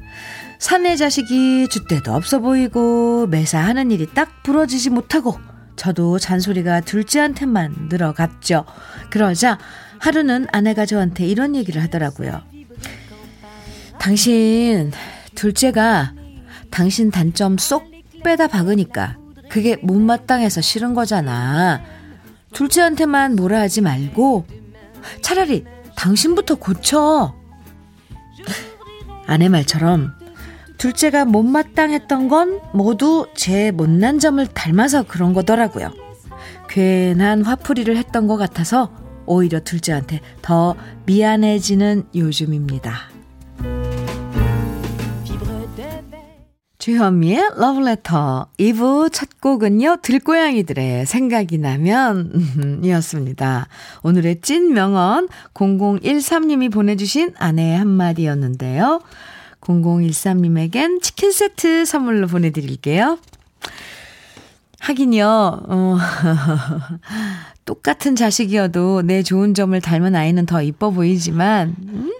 사내 0.60 0.94
자식이 0.94 1.66
줏대도 1.68 2.10
없어 2.10 2.38
보이고 2.38 3.26
매사 3.26 3.58
하는 3.58 3.90
일이 3.90 4.06
딱 4.06 4.44
부러지지 4.44 4.90
못하고 4.90 5.47
저도 5.78 6.18
잔소리가 6.18 6.80
둘째한테만 6.80 7.88
늘어갔죠. 7.88 8.64
그러자 9.10 9.58
하루는 10.00 10.46
아내가 10.52 10.84
저한테 10.84 11.24
이런 11.26 11.56
얘기를 11.56 11.82
하더라고요. 11.82 12.42
당신 13.98 14.92
둘째가 15.34 16.14
당신 16.70 17.10
단점 17.10 17.56
쏙 17.56 17.90
빼다 18.22 18.48
박으니까 18.48 19.16
그게 19.48 19.76
못마땅해서 19.76 20.60
싫은 20.60 20.94
거잖아. 20.94 21.82
둘째한테만 22.52 23.36
뭐라 23.36 23.60
하지 23.60 23.80
말고 23.80 24.46
차라리 25.22 25.64
당신부터 25.96 26.56
고쳐. 26.56 27.34
아내 29.26 29.48
말처럼 29.48 30.17
둘째가 30.78 31.24
못마땅했던 31.24 32.28
건 32.28 32.60
모두 32.72 33.26
제 33.34 33.70
못난 33.72 34.18
점을 34.18 34.44
닮아서 34.46 35.02
그런 35.02 35.34
거더라고요. 35.34 35.92
괜한 36.68 37.42
화풀이를 37.42 37.96
했던 37.96 38.26
것 38.26 38.36
같아서 38.36 38.92
오히려 39.26 39.60
둘째한테 39.60 40.20
더 40.40 40.76
미안해지는 41.06 42.04
요즘입니다. 42.14 43.10
주현미의 46.78 47.50
러브레터 47.56 48.48
2부 48.58 49.12
첫 49.12 49.40
곡은요. 49.40 49.98
들고양이들의 50.00 51.06
생각이 51.06 51.58
나면 51.58 52.80
이었습니다. 52.84 53.66
오늘의 54.04 54.40
찐 54.40 54.72
명언 54.72 55.28
0013님이 55.54 56.72
보내주신 56.72 57.34
아내의 57.36 57.76
한마디였는데요. 57.78 59.00
0013님에겐 59.60 61.02
치킨 61.02 61.32
세트 61.32 61.84
선물로 61.84 62.26
보내드릴게요. 62.26 63.18
하긴요, 64.80 65.26
어, 65.68 65.98
똑같은 67.64 68.16
자식이어도 68.16 69.02
내 69.02 69.22
좋은 69.22 69.52
점을 69.54 69.78
닮은 69.80 70.14
아이는 70.14 70.46
더 70.46 70.62
이뻐 70.62 70.90
보이지만, 70.90 71.74
음? 71.80 72.12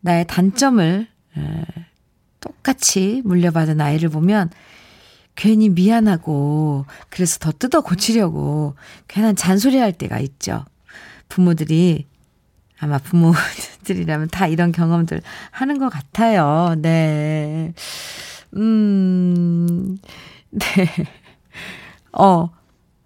나의 0.00 0.26
단점을 0.26 1.08
똑같이 2.40 3.22
물려받은 3.24 3.80
아이를 3.80 4.08
보면 4.08 4.50
괜히 5.34 5.68
미안하고 5.68 6.86
그래서 7.10 7.38
더 7.38 7.52
뜯어 7.52 7.80
고치려고 7.80 8.74
괜한 9.08 9.36
잔소리 9.36 9.78
할 9.78 9.92
때가 9.92 10.18
있죠. 10.20 10.64
부모들이 11.28 12.06
아마 12.78 12.98
부모들이라면 12.98 14.28
다 14.28 14.46
이런 14.46 14.70
경험들 14.72 15.22
하는 15.50 15.78
것 15.78 15.88
같아요. 15.88 16.74
네. 16.78 17.72
음, 18.54 19.96
네. 20.50 20.62
어, 22.12 22.50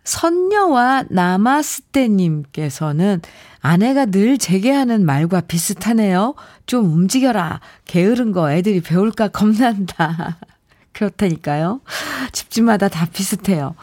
선녀와 0.04 1.04
나마스테님께서는 1.10 3.22
아내가 3.60 4.06
늘 4.06 4.38
제게 4.38 4.72
하는 4.72 5.04
말과 5.04 5.42
비슷하네요. 5.42 6.34
좀 6.66 6.92
움직여라. 6.92 7.60
게으른 7.84 8.32
거 8.32 8.50
애들이 8.50 8.80
배울까 8.80 9.28
겁난다. 9.28 10.38
그렇다니까요. 10.92 11.80
집집마다 12.32 12.88
다 12.88 13.06
비슷해요. 13.12 13.76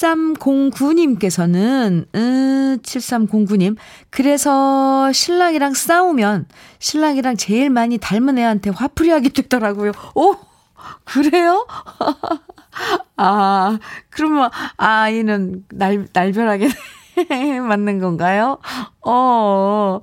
7309님께서는, 0.00 2.06
음, 2.14 2.78
7309님. 2.82 3.76
그래서 4.08 5.12
신랑이랑 5.12 5.74
싸우면 5.74 6.46
신랑이랑 6.78 7.36
제일 7.36 7.68
많이 7.70 7.98
닮은 7.98 8.38
애한테 8.38 8.70
화풀이 8.70 9.10
하게 9.10 9.28
되더라고요. 9.28 9.92
오! 10.14 10.36
그래요? 11.04 11.66
아, 13.16 13.78
그러면 14.08 14.48
아이는 14.78 15.64
날, 15.70 16.06
날별하게 16.12 16.68
맞는 17.68 17.98
건가요? 17.98 18.58
어, 19.04 20.00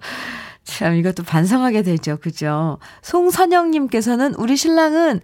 참, 0.64 0.96
이것도 0.96 1.24
반성하게 1.24 1.82
되죠. 1.82 2.18
그죠? 2.18 2.78
송선영님께서는 3.02 4.36
우리 4.36 4.56
신랑은 4.56 5.22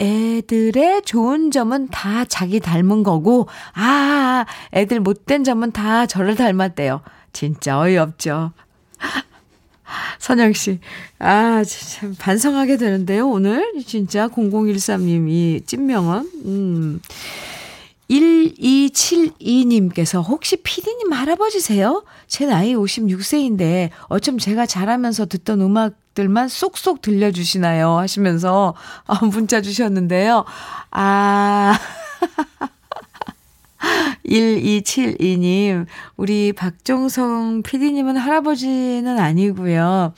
애들의 0.00 1.02
좋은 1.02 1.50
점은 1.50 1.88
다 1.88 2.24
자기 2.24 2.58
닮은 2.58 3.02
거고, 3.02 3.48
아, 3.74 4.46
애들 4.72 5.00
못된 5.00 5.44
점은 5.44 5.72
다 5.72 6.06
저를 6.06 6.34
닮았대요. 6.34 7.02
진짜 7.32 7.78
어이없죠. 7.78 8.52
선영 10.18 10.52
씨, 10.52 10.78
아, 11.18 11.62
참 11.64 12.14
반성하게 12.18 12.76
되는데요, 12.76 13.28
오늘. 13.28 13.72
진짜 13.86 14.28
0013님이 14.28 15.66
찐명언. 15.66 16.30
음. 16.44 17.00
1272님께서 18.10 20.26
혹시 20.26 20.56
피디님 20.56 21.12
할아버지세요? 21.12 22.02
제 22.26 22.46
나이 22.46 22.74
56세인데 22.74 23.90
어쩜 24.08 24.38
제가 24.38 24.64
자라면서 24.66 25.26
듣던 25.26 25.60
음악들만 25.60 26.48
쏙쏙 26.48 27.02
들려주시나요? 27.02 27.98
하시면서 27.98 28.74
어, 29.06 29.26
문자 29.26 29.62
주셨는데요. 29.62 30.44
아. 30.90 31.78
1272님, 34.26 35.86
우리 36.16 36.52
박종성 36.52 37.62
PD님은 37.62 38.16
할아버지는 38.16 39.18
아니고요. 39.18 40.12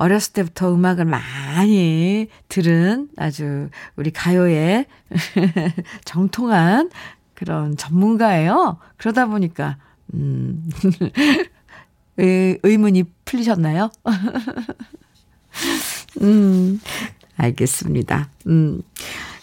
어렸을 0.00 0.32
때부터 0.32 0.74
음악을 0.74 1.04
많이 1.04 2.28
들은 2.48 3.08
아주 3.16 3.68
우리 3.96 4.10
가요의 4.10 4.86
정통한 6.04 6.90
그런 7.34 7.76
전문가예요. 7.76 8.78
그러다 8.96 9.26
보니까, 9.26 9.76
음, 10.14 10.68
의, 12.18 12.58
의문이 12.62 13.04
풀리셨나요? 13.24 13.90
음, 16.22 16.80
알겠습니다. 17.36 18.30
음. 18.46 18.82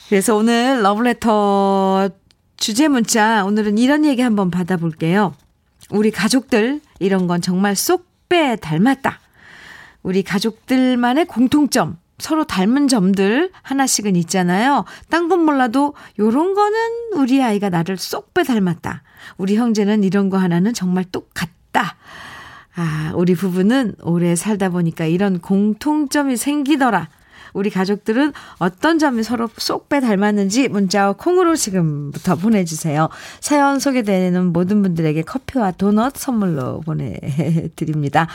그래서 0.09 0.35
오늘 0.35 0.81
러브레터 0.83 2.09
주제 2.57 2.87
문자, 2.87 3.45
오늘은 3.45 3.77
이런 3.77 4.05
얘기 4.05 4.21
한번 4.21 4.51
받아볼게요. 4.51 5.33
우리 5.89 6.11
가족들, 6.11 6.81
이런 6.99 7.27
건 7.27 7.41
정말 7.41 7.75
쏙 7.75 8.07
빼 8.29 8.57
닮았다. 8.57 9.21
우리 10.07 10.23
가족들만의 10.23 11.25
공통점, 11.25 11.97
서로 12.17 12.45
닮은 12.45 12.87
점들 12.87 13.51
하나씩은 13.61 14.15
있잖아요. 14.15 14.85
딴 15.09 15.27
건 15.27 15.43
몰라도 15.43 15.95
요런 16.17 16.53
거는 16.53 16.79
우리 17.15 17.43
아이가 17.43 17.69
나를 17.69 17.97
쏙 17.97 18.33
빼 18.33 18.43
닮았다. 18.43 19.03
우리 19.37 19.57
형제는 19.57 20.05
이런 20.05 20.29
거 20.29 20.37
하나는 20.37 20.73
정말 20.73 21.03
똑같다. 21.03 21.97
아, 22.77 23.11
우리 23.15 23.35
부부는 23.35 23.95
오래 24.01 24.37
살다 24.37 24.69
보니까 24.69 25.03
이런 25.03 25.39
공통점이 25.39 26.37
생기더라. 26.37 27.09
우리 27.57 27.71
가족들은 27.71 28.33
어떤 28.59 28.99
점이 28.99 29.23
서로 29.23 29.49
쏙 29.57 29.87
빼 29.89 30.01
닮았는지 30.01 30.67
문자와 30.67 31.13
콩으로 31.13 31.55
지금부터 31.55 32.35
보내주세요. 32.35 33.07
사연 33.39 33.79
소개되는 33.79 34.47
모든 34.51 34.81
분들에게 34.81 35.21
커피와 35.21 35.71
도넛 35.71 36.17
선물로 36.17 36.81
보내드립니다. 36.81 38.27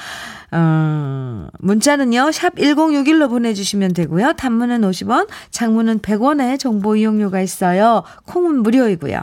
어, 0.51 1.49
문자는요, 1.59 2.33
샵 2.33 2.55
1061로 2.55 3.29
보내주시면 3.29 3.93
되고요. 3.93 4.33
단문은 4.35 4.81
50원, 4.81 5.29
장문은 5.51 5.99
100원의 5.99 6.59
정보 6.59 6.97
이용료가 6.97 7.41
있어요. 7.43 8.03
콩은 8.25 8.63
무료이고요. 8.63 9.21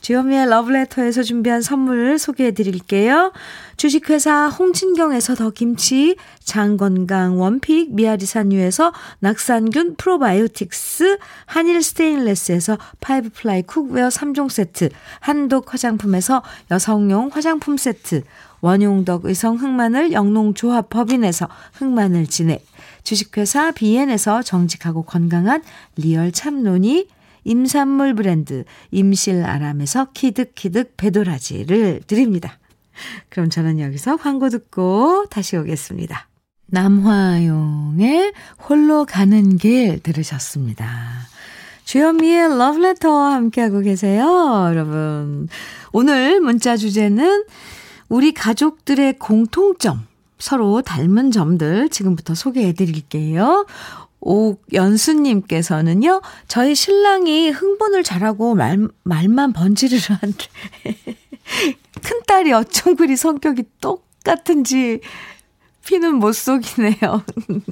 주현미의 0.00 0.48
러브레터에서 0.48 1.22
준비한 1.22 1.60
선물 1.60 2.18
소개해 2.18 2.52
드릴게요. 2.52 3.32
주식회사 3.76 4.48
홍진경에서 4.48 5.34
더 5.34 5.50
김치, 5.50 6.16
장건강 6.42 7.38
원픽, 7.38 7.94
미아리산유에서 7.94 8.92
낙산균 9.20 9.96
프로바이오틱스, 9.96 11.18
한일 11.46 11.82
스테인레스에서 11.82 12.78
five 13.00 13.30
ply 13.34 13.62
cookware 13.62 14.08
3종 14.08 14.48
세트, 14.50 14.88
한독 15.20 15.72
화장품에서 15.72 16.42
여성용 16.70 17.30
화장품 17.32 17.76
세트, 17.76 18.22
원용덕 18.62 19.24
의성 19.24 19.56
흑마늘 19.56 20.12
영농조합 20.12 20.90
법인에서 20.90 21.48
흑마늘 21.74 22.26
진액, 22.26 22.64
주식회사 23.04 23.72
비엔에서 23.72 24.42
정직하고 24.42 25.02
건강한 25.02 25.62
리얼 25.96 26.32
참논이 26.32 27.06
임산물 27.44 28.14
브랜드 28.14 28.64
임실아람에서 28.90 30.08
키득키득 30.12 30.96
배도라지를 30.96 32.02
드립니다. 32.06 32.58
그럼 33.28 33.50
저는 33.50 33.80
여기서 33.80 34.16
광고 34.16 34.48
듣고 34.48 35.26
다시 35.30 35.56
오겠습니다. 35.56 36.28
남화용의 36.66 38.32
홀로 38.68 39.04
가는 39.04 39.56
길 39.56 40.00
들으셨습니다. 40.00 40.86
주현미의 41.84 42.56
러브레터와 42.56 43.32
함께하고 43.34 43.80
계세요, 43.80 44.24
여러분. 44.68 45.48
오늘 45.92 46.40
문자 46.40 46.76
주제는 46.76 47.44
우리 48.08 48.32
가족들의 48.32 49.18
공통점, 49.18 50.06
서로 50.38 50.82
닮은 50.82 51.32
점들 51.32 51.88
지금부터 51.88 52.34
소개해 52.34 52.74
드릴게요. 52.74 53.66
옥연수님께서는요, 54.20 56.20
저희 56.46 56.74
신랑이 56.74 57.50
흥분을 57.50 58.02
잘하고 58.02 58.54
말, 58.54 58.88
말만 59.02 59.52
번지르르 59.52 60.00
한데, 60.20 60.46
큰딸이 62.02 62.52
어쩜 62.52 62.96
그리 62.96 63.16
성격이 63.16 63.64
똑같은지 63.80 65.00
피는 65.86 66.16
못 66.16 66.32
속이네요. 66.32 67.24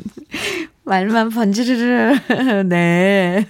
말만 0.84 1.30
번지르르, 1.30 2.64
네. 2.66 3.46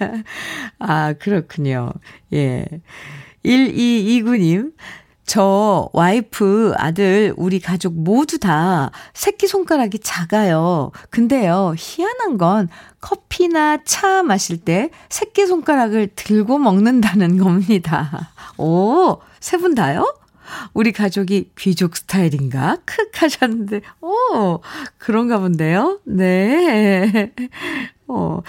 아, 0.77 1.13
그렇군요. 1.13 1.91
예. 2.33 2.65
1229님, 3.45 4.73
저 5.29 5.87
와이프, 5.93 6.73
아들, 6.75 7.35
우리 7.37 7.59
가족 7.59 7.93
모두 7.93 8.39
다 8.39 8.89
새끼손가락이 9.13 9.99
작아요. 9.99 10.89
근데요, 11.11 11.75
희한한 11.77 12.39
건 12.39 12.67
커피나 12.99 13.83
차 13.85 14.23
마실 14.23 14.57
때 14.57 14.89
새끼손가락을 15.09 16.09
들고 16.15 16.57
먹는다는 16.57 17.37
겁니다. 17.37 18.31
오, 18.57 19.19
세 19.39 19.57
분 19.59 19.75
다요? 19.75 20.15
우리 20.73 20.91
가족이 20.91 21.51
귀족 21.59 21.95
스타일인가? 21.95 22.77
크 22.85 22.95
하셨는데, 23.13 23.81
오, 24.01 24.61
그런가 24.97 25.37
본데요? 25.37 25.99
네. 26.05 27.31
어, 28.07 28.41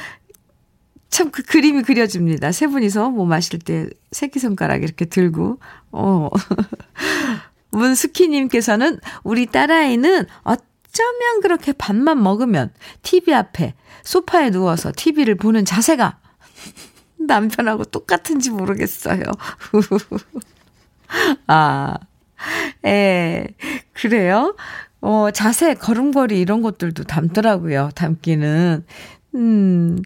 참 1.11 1.31
그 1.31 1.43
그림이 1.43 1.83
그려집니다. 1.83 2.53
세 2.53 2.67
분이서 2.67 3.11
뭐 3.11 3.27
마실 3.27 3.59
때 3.59 3.89
새끼손가락 4.13 4.83
이렇게 4.83 5.05
들고, 5.05 5.59
어. 5.93 6.31
문스키님께서는 7.73 8.99
우리 9.23 9.47
딸아이는 9.47 10.27
어쩌면 10.43 11.41
그렇게 11.43 11.73
밥만 11.73 12.21
먹으면 12.23 12.73
TV 13.03 13.33
앞에 13.33 13.75
소파에 14.03 14.51
누워서 14.51 14.93
TV를 14.97 15.37
보는 15.37 15.65
자세가 15.65 16.19
남편하고 17.19 17.85
똑같은지 17.85 18.51
모르겠어요. 18.51 19.23
아, 21.47 21.97
예, 22.87 23.47
그래요? 23.93 24.57
어, 25.01 25.31
자세, 25.31 25.75
걸음걸이 25.75 26.41
이런 26.41 26.63
것들도 26.63 27.05
담더라고요. 27.05 27.91
담기는. 27.95 28.85
음, 29.37 29.99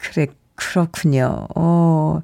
그래, 0.00 0.26
그렇군요. 0.54 1.46
어, 1.54 2.22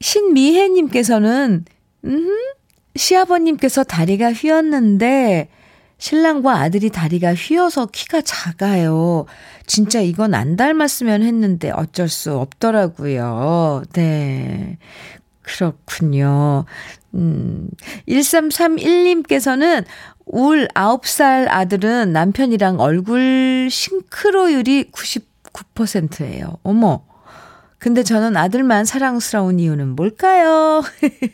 신미혜님께서는, 0.00 1.64
음, 2.04 2.38
시아버님께서 2.94 3.84
다리가 3.84 4.32
휘었는데, 4.32 5.48
신랑과 6.02 6.56
아들이 6.56 6.90
다리가 6.90 7.32
휘어서 7.34 7.86
키가 7.86 8.22
작아요. 8.22 9.24
진짜 9.68 10.00
이건 10.00 10.34
안 10.34 10.56
닮았으면 10.56 11.22
했는데 11.22 11.70
어쩔 11.70 12.08
수 12.08 12.36
없더라고요. 12.36 13.84
네. 13.92 14.78
그렇군요. 15.42 16.64
음, 17.14 17.68
1331님께서는 18.08 19.84
울 20.26 20.66
9살 20.74 21.46
아들은 21.48 22.12
남편이랑 22.12 22.80
얼굴 22.80 23.68
싱크로율이 23.70 24.90
99%예요. 25.52 26.58
어머. 26.62 27.04
근데 27.78 28.02
저는 28.02 28.36
아들만 28.36 28.84
사랑스러운 28.84 29.58
이유는 29.58 29.96
뭘까요? 29.96 30.82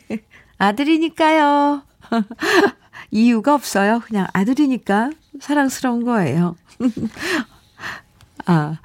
아들이니까요. 0.57 1.83
이유가 3.11 3.53
없어요. 3.53 4.01
그냥 4.05 4.27
아들이니까 4.33 5.11
사랑스러운 5.39 6.03
거예요. 6.03 6.55
아, 8.45 8.79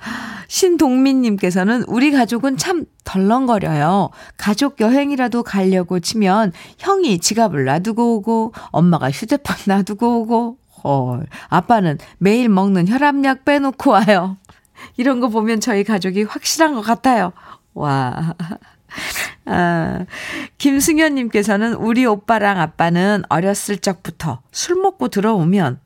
신동민님께서는 0.47 1.85
우리 1.87 2.11
가족은 2.11 2.59
참 2.59 2.85
덜렁거려요. 3.05 4.11
가족 4.37 4.79
여행이라도 4.81 5.43
가려고 5.43 6.01
치면 6.01 6.53
형이 6.79 7.19
지갑을 7.19 7.65
놔두고 7.65 8.17
오고, 8.17 8.53
엄마가 8.73 9.11
휴대폰 9.11 9.57
놔두고 9.67 10.21
오고, 10.21 10.59
헐, 10.85 11.27
아빠는 11.49 11.97
매일 12.19 12.51
먹는 12.51 12.89
혈압약 12.89 13.47
빼놓고 13.47 13.91
와요. 13.91 14.37
이런 14.97 15.21
거 15.21 15.29
보면 15.29 15.61
저희 15.61 15.85
가족이 15.85 16.25
확실한 16.25 16.75
것 16.75 16.83
같아요. 16.83 17.33
와. 17.75 18.35
아, 19.47 20.07
김승현님께서는 20.59 21.75
우리 21.75 22.07
오빠랑 22.07 22.61
아빠는 22.61 23.25
어렸을 23.29 23.79
적부터 23.79 24.41
술 24.53 24.77
먹고 24.81 25.09
들어오면 25.09 25.81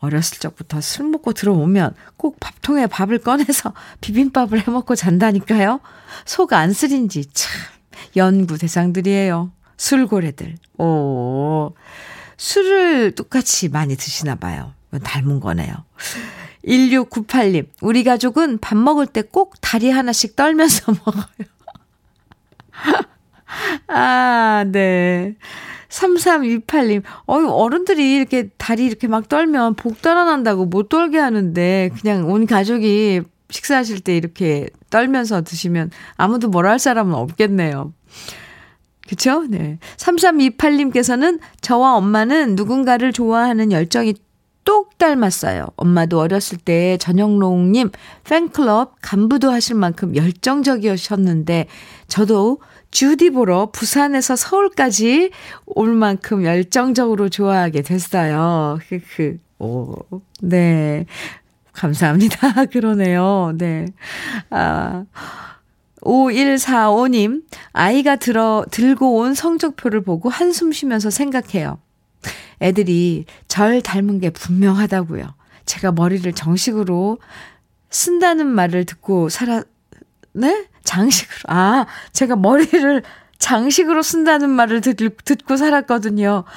어렸을 0.00 0.38
적부터 0.38 0.80
술 0.80 1.06
먹고 1.08 1.32
들어오면 1.32 1.94
꼭 2.16 2.38
밥통에 2.40 2.86
밥을 2.86 3.18
꺼내서 3.18 3.72
비빔밥을 4.00 4.66
해 4.66 4.70
먹고 4.70 4.94
잔다니까요. 4.94 5.80
속 6.24 6.52
안 6.52 6.72
쓰린지 6.72 7.26
참 7.32 7.52
연구 8.16 8.58
대상들이에요. 8.58 9.50
술고래들. 9.76 10.56
오. 10.78 11.74
술을 12.36 13.14
똑같이 13.14 13.68
많이 13.68 13.96
드시나 13.96 14.34
봐요. 14.34 14.72
닮은 15.02 15.40
거네요. 15.40 15.74
1698님, 16.66 17.66
우리 17.80 18.04
가족은 18.04 18.58
밥 18.58 18.76
먹을 18.76 19.06
때 19.06 19.22
꼭 19.22 19.54
다리 19.60 19.90
하나씩 19.90 20.36
떨면서 20.36 20.92
먹어요. 21.06 21.26
아, 23.88 24.64
네. 24.68 25.36
3328님, 25.88 27.02
어유 27.28 27.48
어른들이 27.48 28.14
이렇게 28.16 28.48
다리 28.58 28.84
이렇게 28.84 29.06
막 29.06 29.28
떨면 29.28 29.74
복 29.76 30.02
달아난다고 30.02 30.66
못 30.66 30.88
떨게 30.88 31.18
하는데, 31.18 31.90
그냥 32.00 32.30
온 32.30 32.46
가족이 32.46 33.22
식사하실 33.48 34.00
때 34.00 34.16
이렇게 34.16 34.68
떨면서 34.90 35.42
드시면 35.42 35.90
아무도 36.16 36.48
뭐라 36.48 36.70
할 36.72 36.78
사람은 36.78 37.14
없겠네요. 37.14 37.92
그쵸? 39.08 39.44
네. 39.48 39.78
3328님께서는 39.98 41.38
저와 41.60 41.94
엄마는 41.94 42.56
누군가를 42.56 43.12
좋아하는 43.12 43.70
열정이 43.70 44.14
똑 44.66 44.98
닮았어요. 44.98 45.68
엄마도 45.76 46.18
어렸을 46.18 46.58
때 46.58 46.98
전영롱님 46.98 47.90
팬클럽 48.24 48.96
간부도 49.00 49.50
하실 49.50 49.76
만큼 49.76 50.14
열정적이셨는데, 50.14 51.68
저도 52.08 52.58
주디 52.90 53.30
보러 53.30 53.70
부산에서 53.70 54.36
서울까지 54.36 55.30
올 55.66 55.94
만큼 55.94 56.44
열정적으로 56.44 57.28
좋아하게 57.28 57.82
됐어요. 57.82 58.78
그, 59.16 59.38
오, 59.60 59.94
네. 60.42 61.06
감사합니다. 61.72 62.66
그러네요. 62.66 63.52
네. 63.56 63.86
아. 64.50 65.04
5145님, 66.02 67.42
아이가 67.72 68.14
들어, 68.14 68.64
들고 68.70 69.16
온 69.16 69.34
성적표를 69.34 70.02
보고 70.02 70.28
한숨 70.28 70.70
쉬면서 70.70 71.10
생각해요. 71.10 71.80
애들이 72.60 73.26
절 73.48 73.82
닮은 73.82 74.20
게 74.20 74.30
분명하다고요. 74.30 75.34
제가 75.66 75.92
머리를 75.92 76.32
정식으로 76.32 77.18
쓴다는 77.90 78.46
말을 78.46 78.84
듣고 78.84 79.28
살아, 79.28 79.62
네? 80.32 80.66
장식으로. 80.84 81.40
아, 81.48 81.86
제가 82.12 82.36
머리를 82.36 83.02
장식으로 83.38 84.02
쓴다는 84.02 84.50
말을 84.50 84.80
듣, 84.80 84.96
듣고 84.96 85.56
살았거든요. 85.56 86.44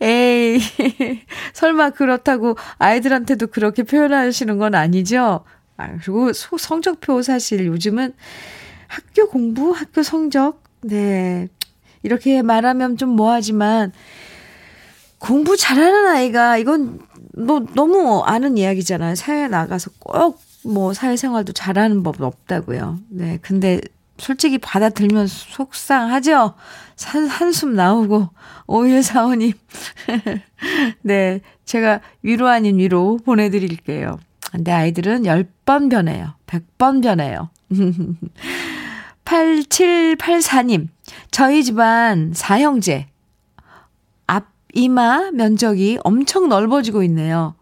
에이, 0.00 0.60
설마 1.52 1.90
그렇다고 1.90 2.56
아이들한테도 2.78 3.48
그렇게 3.48 3.82
표현하시는 3.82 4.58
건 4.58 4.74
아니죠? 4.74 5.44
아, 5.76 5.96
그리고 6.02 6.32
소, 6.32 6.56
성적표 6.56 7.22
사실 7.22 7.66
요즘은 7.66 8.14
학교 8.88 9.28
공부, 9.28 9.72
학교 9.72 10.02
성적, 10.02 10.62
네. 10.82 11.48
이렇게 12.06 12.42
말하면 12.42 12.96
좀 12.96 13.10
뭐하지만, 13.10 13.92
공부 15.18 15.56
잘하는 15.56 16.06
아이가, 16.08 16.56
이건 16.56 17.00
뭐 17.36 17.66
너무 17.74 18.22
아는 18.24 18.56
이야기잖아요. 18.56 19.14
사회에 19.14 19.48
나가서 19.48 19.90
꼭 19.98 20.46
뭐 20.66 20.92
사회생활도 20.92 21.52
잘하는 21.52 22.02
법은 22.02 22.26
없다고요. 22.26 22.98
네. 23.08 23.38
근데 23.40 23.80
솔직히 24.18 24.58
받아들면 24.58 25.26
속상하죠? 25.26 26.54
한, 27.04 27.26
한숨 27.26 27.74
나오고, 27.74 28.30
5145님. 28.66 29.52
네. 31.02 31.40
제가 31.64 32.00
위로 32.22 32.48
아닌 32.48 32.78
위로 32.78 33.18
보내드릴게요. 33.24 34.18
근데 34.50 34.72
아이들은 34.72 35.22
10번 35.22 35.90
변해요. 35.90 36.34
100번 36.46 37.02
변해요. 37.02 37.50
8784님. 39.24 40.88
저희 41.30 41.64
집안 41.64 42.32
사형제. 42.34 43.06
앞 44.26 44.46
이마 44.74 45.30
면적이 45.32 45.98
엄청 46.04 46.48
넓어지고 46.48 47.02
있네요. 47.04 47.54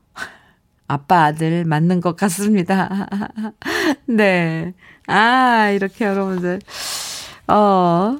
아빠 0.87 1.25
아들 1.25 1.65
맞는 1.65 2.01
것 2.01 2.17
같습니다. 2.17 3.09
네. 4.07 4.75
아, 5.07 5.71
이렇게 5.71 6.05
여러분들, 6.05 6.61
어, 7.49 8.19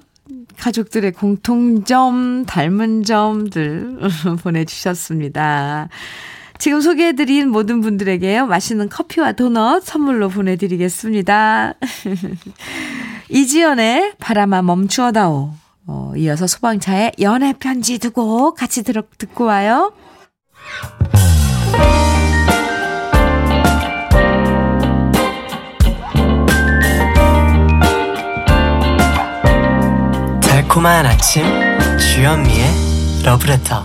가족들의 0.59 1.13
공통점, 1.13 2.45
닮은 2.47 3.05
점들 3.05 3.99
보내주셨습니다. 4.43 5.89
지금 6.59 6.81
소개해드린 6.81 7.51
모든 7.51 7.81
분들에게요, 7.81 8.47
맛있는 8.47 8.89
커피와 8.89 9.33
도넛 9.33 9.83
선물로 9.85 10.29
보내드리겠습니다. 10.29 11.75
이지연의 13.29 14.15
바람아 14.19 14.63
멈추어다오. 14.63 15.55
어, 15.87 16.13
이어서 16.17 16.47
소방차의 16.47 17.13
연애 17.21 17.53
편지 17.53 17.99
두고 17.99 18.55
같이 18.55 18.83
들어, 18.83 19.03
듣고 19.19 19.45
와요. 19.45 19.93
달콤한 30.41 31.05
아침 31.07 31.45
주현미의 31.99 33.23
러브레터 33.25 33.85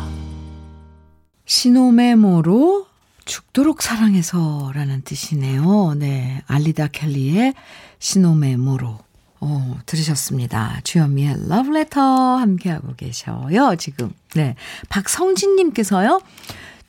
시노메모로 1.46 2.86
죽도록 3.26 3.82
사랑해서라는 3.82 5.02
뜻이네요. 5.04 5.94
네. 5.98 6.42
알리다 6.48 6.88
켈리의 6.88 7.54
시노메모로 8.00 8.98
어, 9.42 9.78
들으셨습니다. 9.86 10.82
주현미의 10.84 11.48
러브레터 11.48 12.02
함께하고 12.38 12.94
계셔요, 12.96 13.76
지금. 13.78 14.12
네. 14.36 14.56
박성진님께서요, 14.90 16.22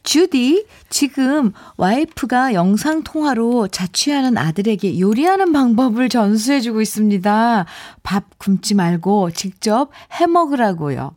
주디, 0.03 0.67
지금 0.89 1.53
와이프가 1.77 2.55
영상통화로 2.55 3.69
자취하는 3.69 4.39
아들에게 4.39 4.99
요리하는 4.99 5.53
방법을 5.53 6.09
전수해주고 6.09 6.81
있습니다. 6.81 7.67
밥 8.03 8.39
굶지 8.39 8.75
말고 8.75 9.31
직접 9.33 9.91
해 10.19 10.27
먹으라고요. 10.27 11.15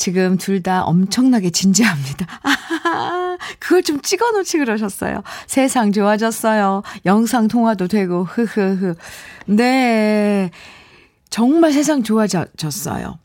지금 0.00 0.38
둘 0.38 0.62
다 0.62 0.82
엄청나게 0.84 1.50
진지합니다. 1.50 2.26
아, 2.84 3.36
그걸 3.58 3.82
좀 3.82 4.00
찍어 4.00 4.30
놓지 4.32 4.56
그러셨어요. 4.56 5.22
세상 5.46 5.92
좋아졌어요. 5.92 6.82
영상 7.04 7.48
통화도 7.48 7.86
되고, 7.86 8.24
흐흐흐. 8.24 8.94
네. 9.46 10.50
정말 11.28 11.72
세상 11.72 12.02
좋아졌어요. 12.02 13.18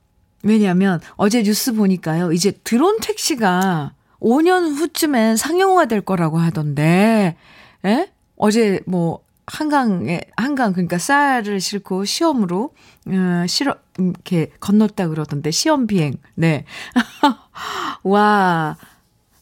왜냐하면 0.43 0.99
어제 1.15 1.43
뉴스 1.43 1.73
보니까요. 1.73 2.33
이제 2.33 2.51
드론 2.65 2.99
택시가 2.99 3.93
5년 4.19 4.75
후쯤엔 4.75 5.37
상용화 5.37 5.85
될 5.85 6.01
거라고 6.01 6.39
하던데, 6.39 7.37
예? 7.85 8.11
어제 8.35 8.81
뭐, 8.85 9.21
한강에, 9.47 10.19
한강, 10.35 10.73
그러니까 10.73 10.97
쌀을 10.97 11.61
싣고 11.61 12.03
시험으로, 12.03 12.73
어, 13.07 13.45
실어, 13.47 13.75
이렇게 13.97 14.51
건넜다 14.59 15.07
그러던데, 15.07 15.51
시험 15.51 15.87
비행. 15.87 16.15
네. 16.35 16.65
와, 18.03 18.77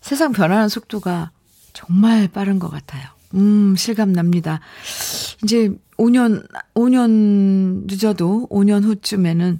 세상 0.02 0.32
변하는 0.32 0.70
속도가 0.70 1.32
정말 1.74 2.28
빠른 2.28 2.60
것 2.60 2.70
같아요. 2.70 3.04
음, 3.34 3.76
실감 3.76 4.14
납니다. 4.14 4.60
이제 5.44 5.72
5년, 5.98 6.48
5년 6.76 7.88
늦어도 7.88 8.48
5년 8.50 8.84
후쯤에는 8.84 9.60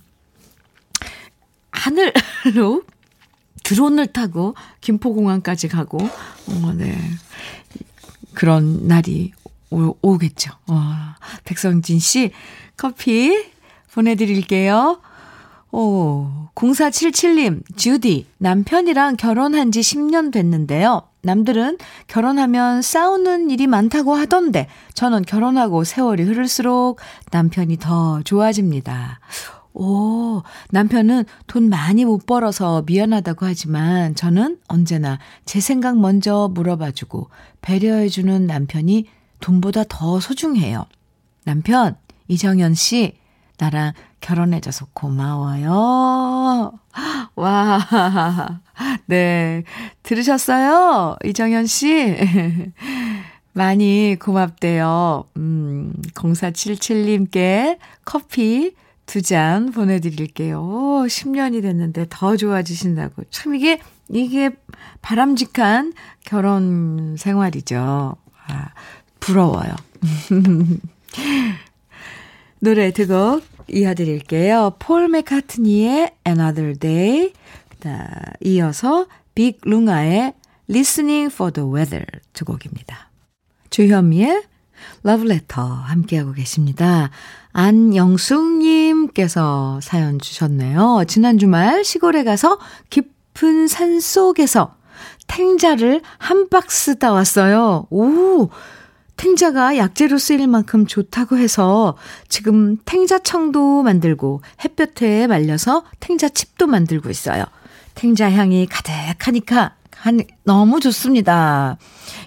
하늘로 1.72 2.84
드론을 3.64 4.08
타고 4.08 4.56
김포공항까지 4.82 5.70
가고, 5.70 5.98
어, 5.98 6.74
네. 6.76 6.98
그런 8.34 8.88
날이 8.88 9.32
오, 9.70 9.96
오겠죠. 10.02 10.52
와, 10.68 11.18
백성진 11.46 12.00
씨, 12.00 12.32
커피 12.78 13.53
보내드릴게요. 13.94 15.00
오, 15.72 16.28
0477님, 16.54 17.62
주디, 17.76 18.28
남편이랑 18.38 19.16
결혼한 19.18 19.72
지 19.72 19.80
10년 19.82 20.32
됐는데요. 20.32 21.02
남들은 21.24 21.78
결혼하면 22.08 22.82
싸우는 22.82 23.50
일이 23.50 23.66
많다고 23.66 24.14
하던데, 24.14 24.68
저는 24.94 25.24
결혼하고 25.24 25.84
세월이 25.84 26.24
흐를수록 26.24 27.00
남편이 27.32 27.78
더 27.78 28.22
좋아집니다. 28.24 29.20
오, 29.74 30.44
남편은 30.70 31.26
돈 31.48 31.70
많이 31.70 32.06
못 32.06 32.28
벌어서 32.28 32.84
미안하다고 32.86 33.46
하지만 33.48 34.14
저는 34.14 34.60
언제나 34.68 35.18
제 35.46 35.60
생각 35.60 35.98
먼저 35.98 36.52
물어봐주고 36.54 37.30
배려해주는 37.62 38.46
남편이 38.46 39.08
돈보다 39.40 39.86
더 39.90 40.20
소중해요. 40.20 40.86
남편, 41.46 41.96
이정현 42.28 42.76
씨, 42.76 43.18
나랑 43.60 43.94
결혼해줘서 44.22 44.88
고마워요. 44.94 46.74
와, 47.36 47.80
네. 49.08 49.64
들으셨어요? 50.04 51.18
이정현 51.24 51.66
씨? 51.68 52.72
많이 53.54 54.16
고맙대요. 54.20 55.26
음, 55.38 55.94
0477님께 56.16 57.78
커피 58.06 58.76
두 59.06 59.22
잔 59.22 59.72
보내드릴게요. 59.72 60.62
오, 60.62 61.06
10년이 61.06 61.62
됐는데 61.62 62.08
더 62.10 62.36
좋아지신다고. 62.38 63.24
참 63.30 63.54
이게, 63.54 63.80
이게 64.10 64.50
바람직한 65.02 65.94
결혼 66.24 67.16
생활이죠. 67.18 68.16
아, 68.48 68.70
부러워요. 69.20 69.76
노래 72.64 72.92
두 72.92 73.08
곡 73.08 73.44
이어드릴게요. 73.68 74.76
폴 74.80 75.10
맥카트니의 75.10 76.14
Another 76.26 76.80
Day, 76.80 77.34
이어서 78.40 79.08
빅 79.36 79.60
룽아의 79.66 80.34
Listening 80.70 81.34
for 81.34 81.52
the 81.52 81.70
Weather 81.70 82.06
두 82.32 82.46
곡입니다. 82.46 83.10
주현미의 83.70 84.44
Love 85.06 85.30
Letter 85.30 85.68
함께하고 85.68 86.32
계십니다. 86.32 87.10
안영숙님께서 87.52 89.82
사연 89.82 90.20
주셨네요. 90.20 91.04
지난 91.06 91.38
주말 91.38 91.84
시골에 91.84 92.24
가서 92.24 92.60
깊은 92.90 93.68
산 93.68 94.00
속에서 94.00 94.78
탱자를 95.28 96.02
한 96.18 96.48
박스 96.48 96.98
따왔어요. 96.98 97.88
오! 97.90 98.48
탱자가 99.24 99.78
약재로 99.78 100.18
쓰일 100.18 100.48
만큼 100.48 100.86
좋다고 100.86 101.38
해서 101.38 101.96
지금 102.28 102.76
탱자청도 102.84 103.82
만들고 103.84 104.42
햇볕에 104.66 105.28
말려서 105.28 105.86
탱자칩도 106.02 106.68
만들고 106.68 107.10
있어요. 107.10 107.46
탱자 107.96 108.30
향이 108.30 108.68
가득하니까 108.68 109.76
너무 110.44 110.82
좋습니다. 110.82 111.78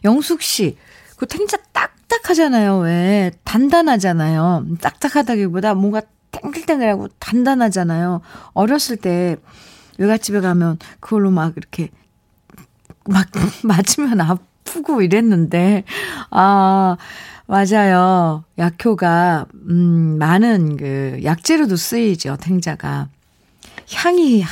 영숙 0.04 0.40
씨, 0.40 0.78
그 1.18 1.26
탱자 1.26 1.58
딱딱하잖아요. 1.74 2.78
왜? 2.78 3.30
단단하잖아요. 3.44 4.64
딱딱하다기보다 4.80 5.74
뭔가 5.74 6.00
탱글탱글하고 6.30 7.08
단단하잖아요. 7.18 8.22
어렸을 8.54 8.96
때 8.96 9.36
외갓집에 9.98 10.40
가면 10.40 10.78
그걸로 11.00 11.30
막 11.30 11.52
이렇게 11.58 11.90
막 13.04 13.28
맞으면 13.64 14.18
아 14.22 14.38
프고 14.66 15.00
이랬는데, 15.00 15.84
아, 16.30 16.96
맞아요. 17.46 18.44
약효가, 18.58 19.46
음, 19.70 20.18
많은 20.18 20.76
그 20.76 21.20
약재로도 21.22 21.76
쓰이죠, 21.76 22.36
탱자가. 22.40 23.08
향이, 23.94 24.44
아, 24.44 24.48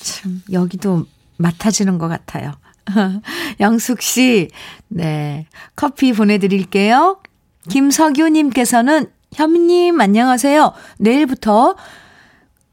참, 0.00 0.42
여기도 0.52 1.06
맡아지는 1.36 1.98
것 1.98 2.08
같아요. 2.08 2.52
영숙 3.60 4.00
씨, 4.00 4.48
네. 4.88 5.46
커피 5.76 6.12
보내드릴게요. 6.12 7.20
김석유님께서는 7.68 9.10
현미님, 9.34 10.00
안녕하세요. 10.00 10.72
내일부터 10.98 11.76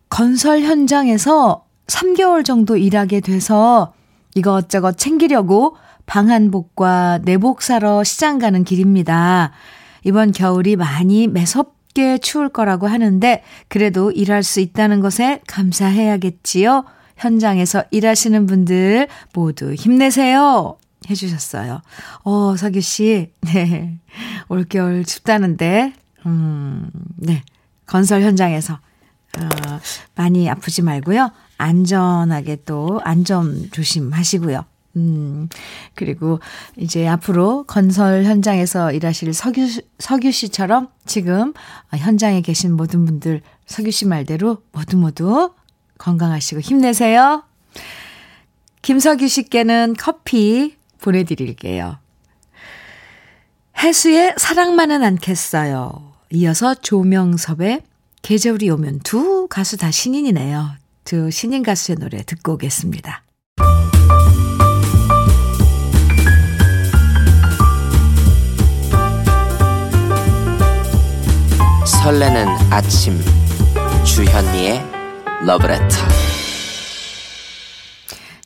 건설 0.10 0.62
현장에서 0.62 1.66
3개월 1.88 2.44
정도 2.46 2.78
일하게 2.78 3.20
돼서 3.20 3.94
이것저것 4.36 4.98
챙기려고 4.98 5.78
방한복과 6.08 7.20
내복 7.24 7.62
사러 7.62 8.04
시장 8.04 8.40
가는 8.40 8.64
길입니다. 8.64 9.52
이번 10.04 10.32
겨울이 10.32 10.76
많이 10.76 11.28
매섭게 11.28 12.18
추울 12.20 12.50
거라고 12.50 12.88
하는데 12.88 13.44
그래도 13.68 14.10
일할 14.12 14.42
수 14.42 14.60
있다는 14.60 15.02
것에 15.02 15.42
감사해야겠지요. 15.48 16.86
현장에서 17.18 17.84
일하시는 17.92 18.46
분들 18.48 19.08
모두 19.34 19.74
힘내세요. 19.74 20.78
해주셨어요. 21.10 21.82
어, 22.24 22.56
서규 22.58 22.82
씨. 22.82 23.32
네. 23.42 23.98
올겨울 24.50 25.06
춥다는데, 25.06 25.94
음, 26.26 26.90
네. 27.16 27.44
건설 27.86 28.22
현장에서, 28.24 28.74
어, 28.74 29.80
많이 30.16 30.50
아프지 30.50 30.82
말고요. 30.82 31.32
안전하게 31.58 32.60
또 32.66 33.00
안전 33.04 33.70
조심하시고요. 33.72 34.66
음, 34.98 35.48
그리고 35.94 36.40
이제 36.76 37.08
앞으로 37.08 37.64
건설 37.64 38.24
현장에서 38.24 38.92
일하실 38.92 39.34
석유, 39.34 39.68
석유 40.00 40.32
씨처럼 40.32 40.90
지금 41.06 41.54
현장에 41.96 42.42
계신 42.42 42.76
모든 42.76 43.06
분들 43.06 43.42
석유 43.68 43.92
씨 43.92 44.06
말대로 44.06 44.64
모두 44.72 44.98
모두 44.98 45.54
건강하시고 46.00 46.62
힘내세요. 46.62 47.44
김석유 48.82 49.28
씨께는 49.28 49.96
커피 49.98 50.76
보내드릴게요. 51.00 51.98
해수의 53.78 54.34
사랑만은 54.38 55.04
않겠어요. 55.04 56.14
이어서 56.32 56.74
조명섭의 56.74 57.84
계절이 58.24 58.70
오면 58.72 59.02
두 59.02 59.48
가수 59.48 59.78
다 59.78 59.92
신인이네요. 59.92 60.72
두 61.04 61.30
신인 61.30 61.64
가수의 61.64 61.98
노래 62.00 62.24
듣고 62.24 62.54
오겠습니다. 62.54 63.27
설레는 72.08 72.48
아침 72.72 73.20
주현미의 74.06 74.82
러브레터 75.46 75.98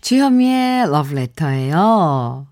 주현미의 0.02 0.90
러브레터예요. 0.90 2.48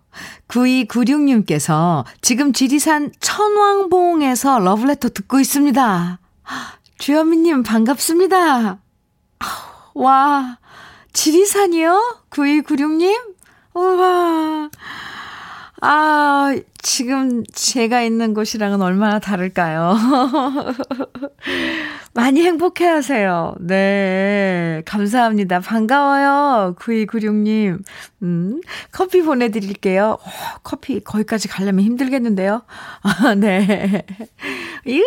9296님께서 0.48 2.06
지금 2.22 2.54
지리산 2.54 3.12
천왕봉에서 3.22 4.60
러브레터 4.60 5.10
듣고 5.10 5.39
있습니다. 5.39 6.19
주현미님 7.00 7.63
반갑습니다. 7.63 8.78
와, 9.95 10.58
지리산이요? 11.13 12.19
9296님? 12.30 13.19
우와. 13.74 14.69
아, 15.82 16.53
지금 16.82 17.43
제가 17.53 18.01
있는 18.01 18.34
곳이랑은 18.34 18.82
얼마나 18.82 19.19
다를까요? 19.19 19.95
많이 22.13 22.43
행복해 22.43 22.86
하세요. 22.86 23.55
네. 23.59 24.82
감사합니다. 24.86 25.61
반가워요. 25.61 26.75
9296님. 26.77 27.80
음, 28.23 28.61
커피 28.91 29.21
보내드릴게요. 29.21 30.17
오, 30.19 30.30
커피 30.63 30.99
거기까지 30.99 31.47
가려면 31.47 31.86
힘들겠는데요? 31.86 32.63
아, 33.01 33.36
네. 33.39 34.03
유. 34.88 35.03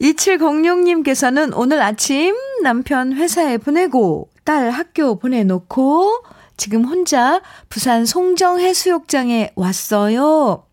2706님께서는 0.00 1.52
오늘 1.54 1.80
아침 1.82 2.34
남편 2.62 3.12
회사에 3.12 3.58
보내고 3.58 4.28
딸 4.44 4.70
학교 4.70 5.18
보내놓고 5.18 6.24
지금 6.56 6.84
혼자 6.84 7.40
부산 7.68 8.06
송정 8.06 8.60
해수욕장에 8.60 9.52
왔어요. 9.56 10.64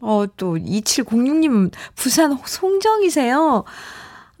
어, 0.00 0.24
또 0.36 0.56
2706님 0.56 1.72
부산 1.94 2.38
송정이세요. 2.44 3.64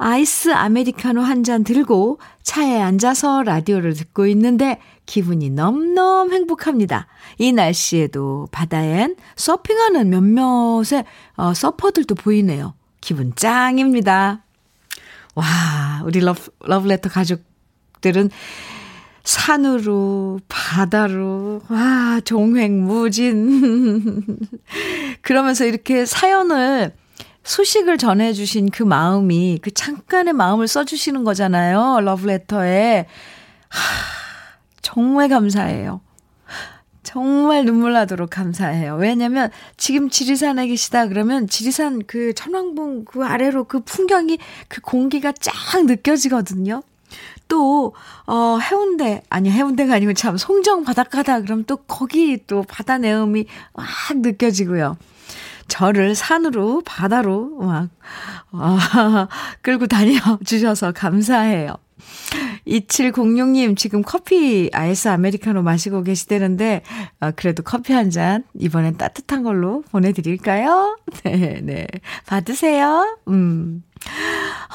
아이스 0.00 0.52
아메리카노 0.52 1.20
한 1.20 1.42
잔 1.42 1.64
들고 1.64 2.20
차에 2.42 2.80
앉아서 2.80 3.42
라디오를 3.42 3.94
듣고 3.94 4.26
있는데 4.28 4.80
기분이 5.06 5.50
넘넘 5.50 6.32
행복합니다. 6.32 7.06
이 7.38 7.52
날씨에도 7.52 8.48
바다엔 8.52 9.16
서핑하는 9.36 10.10
몇몇의 10.10 11.04
어, 11.36 11.54
서퍼들도 11.54 12.14
보이네요. 12.14 12.74
기분 13.00 13.34
짱입니다. 13.34 14.44
와, 15.34 16.02
우리 16.04 16.20
러브, 16.20 16.50
러브레터 16.60 17.08
가족들은 17.08 18.30
산으로, 19.28 20.40
바다로, 20.48 21.60
와, 21.68 22.18
종횡무진. 22.24 24.24
그러면서 25.20 25.66
이렇게 25.66 26.06
사연을, 26.06 26.94
소식을 27.44 27.98
전해주신 27.98 28.70
그 28.70 28.82
마음이, 28.82 29.58
그 29.60 29.70
잠깐의 29.70 30.32
마음을 30.32 30.66
써주시는 30.66 31.24
거잖아요. 31.24 32.00
러브레터에. 32.00 33.04
하, 33.68 33.80
정말 34.80 35.28
감사해요. 35.28 36.00
정말 37.02 37.66
눈물 37.66 37.92
나도록 37.92 38.30
감사해요. 38.30 38.96
왜냐면 38.96 39.50
지금 39.76 40.08
지리산에 40.08 40.68
계시다 40.68 41.06
그러면 41.06 41.48
지리산 41.48 42.04
그 42.06 42.32
천왕봉 42.32 43.04
그 43.04 43.26
아래로 43.26 43.64
그 43.64 43.80
풍경이 43.80 44.38
그 44.68 44.80
공기가 44.80 45.32
쫙 45.32 45.52
느껴지거든요. 45.84 46.82
또, 47.48 47.94
어, 48.26 48.58
해운대, 48.58 49.22
아니, 49.30 49.50
해운대가 49.50 49.94
아니고 49.94 50.12
참, 50.12 50.36
송정 50.36 50.84
바닷가다. 50.84 51.40
그럼 51.40 51.64
또 51.64 51.76
거기 51.76 52.38
또 52.46 52.62
바다 52.62 52.98
내음이 52.98 53.46
막 53.74 53.86
느껴지고요. 54.16 54.96
저를 55.68 56.14
산으로, 56.14 56.82
바다로 56.84 57.50
막, 57.60 57.88
아, 58.52 59.28
끌고 59.62 59.86
다녀 59.86 60.18
주셔서 60.44 60.92
감사해요. 60.92 61.76
2706님, 62.68 63.76
지금 63.76 64.02
커피 64.02 64.70
아이스 64.72 65.08
아메리카노 65.08 65.62
마시고 65.62 66.02
계시대는데, 66.02 66.82
어, 67.20 67.30
그래도 67.34 67.62
커피 67.62 67.92
한 67.92 68.10
잔, 68.10 68.44
이번엔 68.58 68.96
따뜻한 68.96 69.42
걸로 69.42 69.82
보내드릴까요? 69.90 70.98
네, 71.24 71.60
네. 71.62 71.86
받으세요. 72.26 73.18
음. 73.28 73.82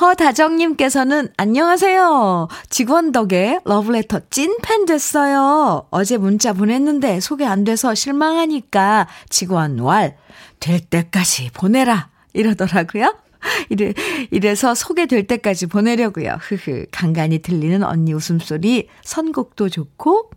허다정님께서는 0.02 1.30
안녕하세요. 1.38 2.48
직원 2.70 3.12
덕에 3.12 3.60
러브레터 3.64 4.22
찐팬 4.30 4.86
됐어요. 4.86 5.88
어제 5.92 6.18
문자 6.18 6.54
보냈는데 6.54 7.20
소개 7.22 7.46
안 7.46 7.64
돼서 7.64 7.96
실망하니까 7.96 9.08
직원 9.30 9.80
왈, 9.80 10.18
될 10.60 10.82
때까지 10.82 11.52
보내라. 11.54 12.10
이러더라고요. 12.34 13.16
이래, 13.70 13.94
이래서 14.32 14.76
소개될 14.76 15.28
때까지 15.28 15.68
보내려고요. 15.68 16.38
흐흐. 16.42 16.86
간간히 16.92 17.40
들리는 17.40 17.84
언니 17.84 18.14
웃음소리, 18.14 18.88
선곡도 19.04 19.70
좋고, 19.70 20.32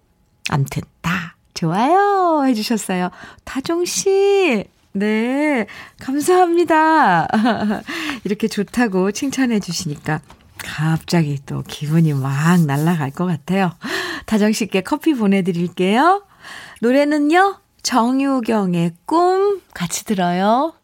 암튼 0.49 0.83
다 1.01 1.37
좋아요. 1.55 2.45
해주셨어요. 2.47 3.11
다종씨. 3.45 4.65
네. 4.93 5.67
감사합니다. 6.01 7.29
이렇게 8.25 8.49
좋다고 8.49 9.13
칭찬해 9.13 9.61
주시니까 9.61 10.21
갑자기 10.59 11.39
또 11.45 11.63
기분이 11.67 12.15
막 12.15 12.65
날아갈 12.65 13.11
것 13.11 13.27
같아요. 13.27 13.73
다정씨께 14.25 14.83
커피 14.83 15.15
보내드릴게요. 15.15 16.25
노래는요, 16.81 17.59
정유경의 17.83 18.95
꿈 19.05 19.61
같이 19.75 20.05
들어요. 20.05 20.75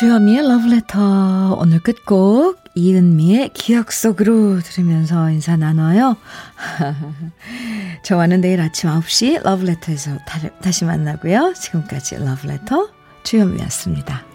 주현미의 0.00 0.48
러브레터 0.48 1.58
오늘 1.60 1.78
끝곡 1.80 2.58
이은미의 2.74 3.50
기억 3.50 3.92
속으로 3.92 4.58
들으면서 4.60 5.28
인사 5.28 5.58
나눠요. 5.58 6.16
저와는 8.02 8.40
내일 8.40 8.62
아침 8.62 8.88
9시 8.88 9.42
러브레터에서 9.42 10.16
다시 10.62 10.86
만나고요. 10.86 11.52
지금까지 11.54 12.16
러브레터 12.16 12.88
주현미였습니다. 13.24 14.29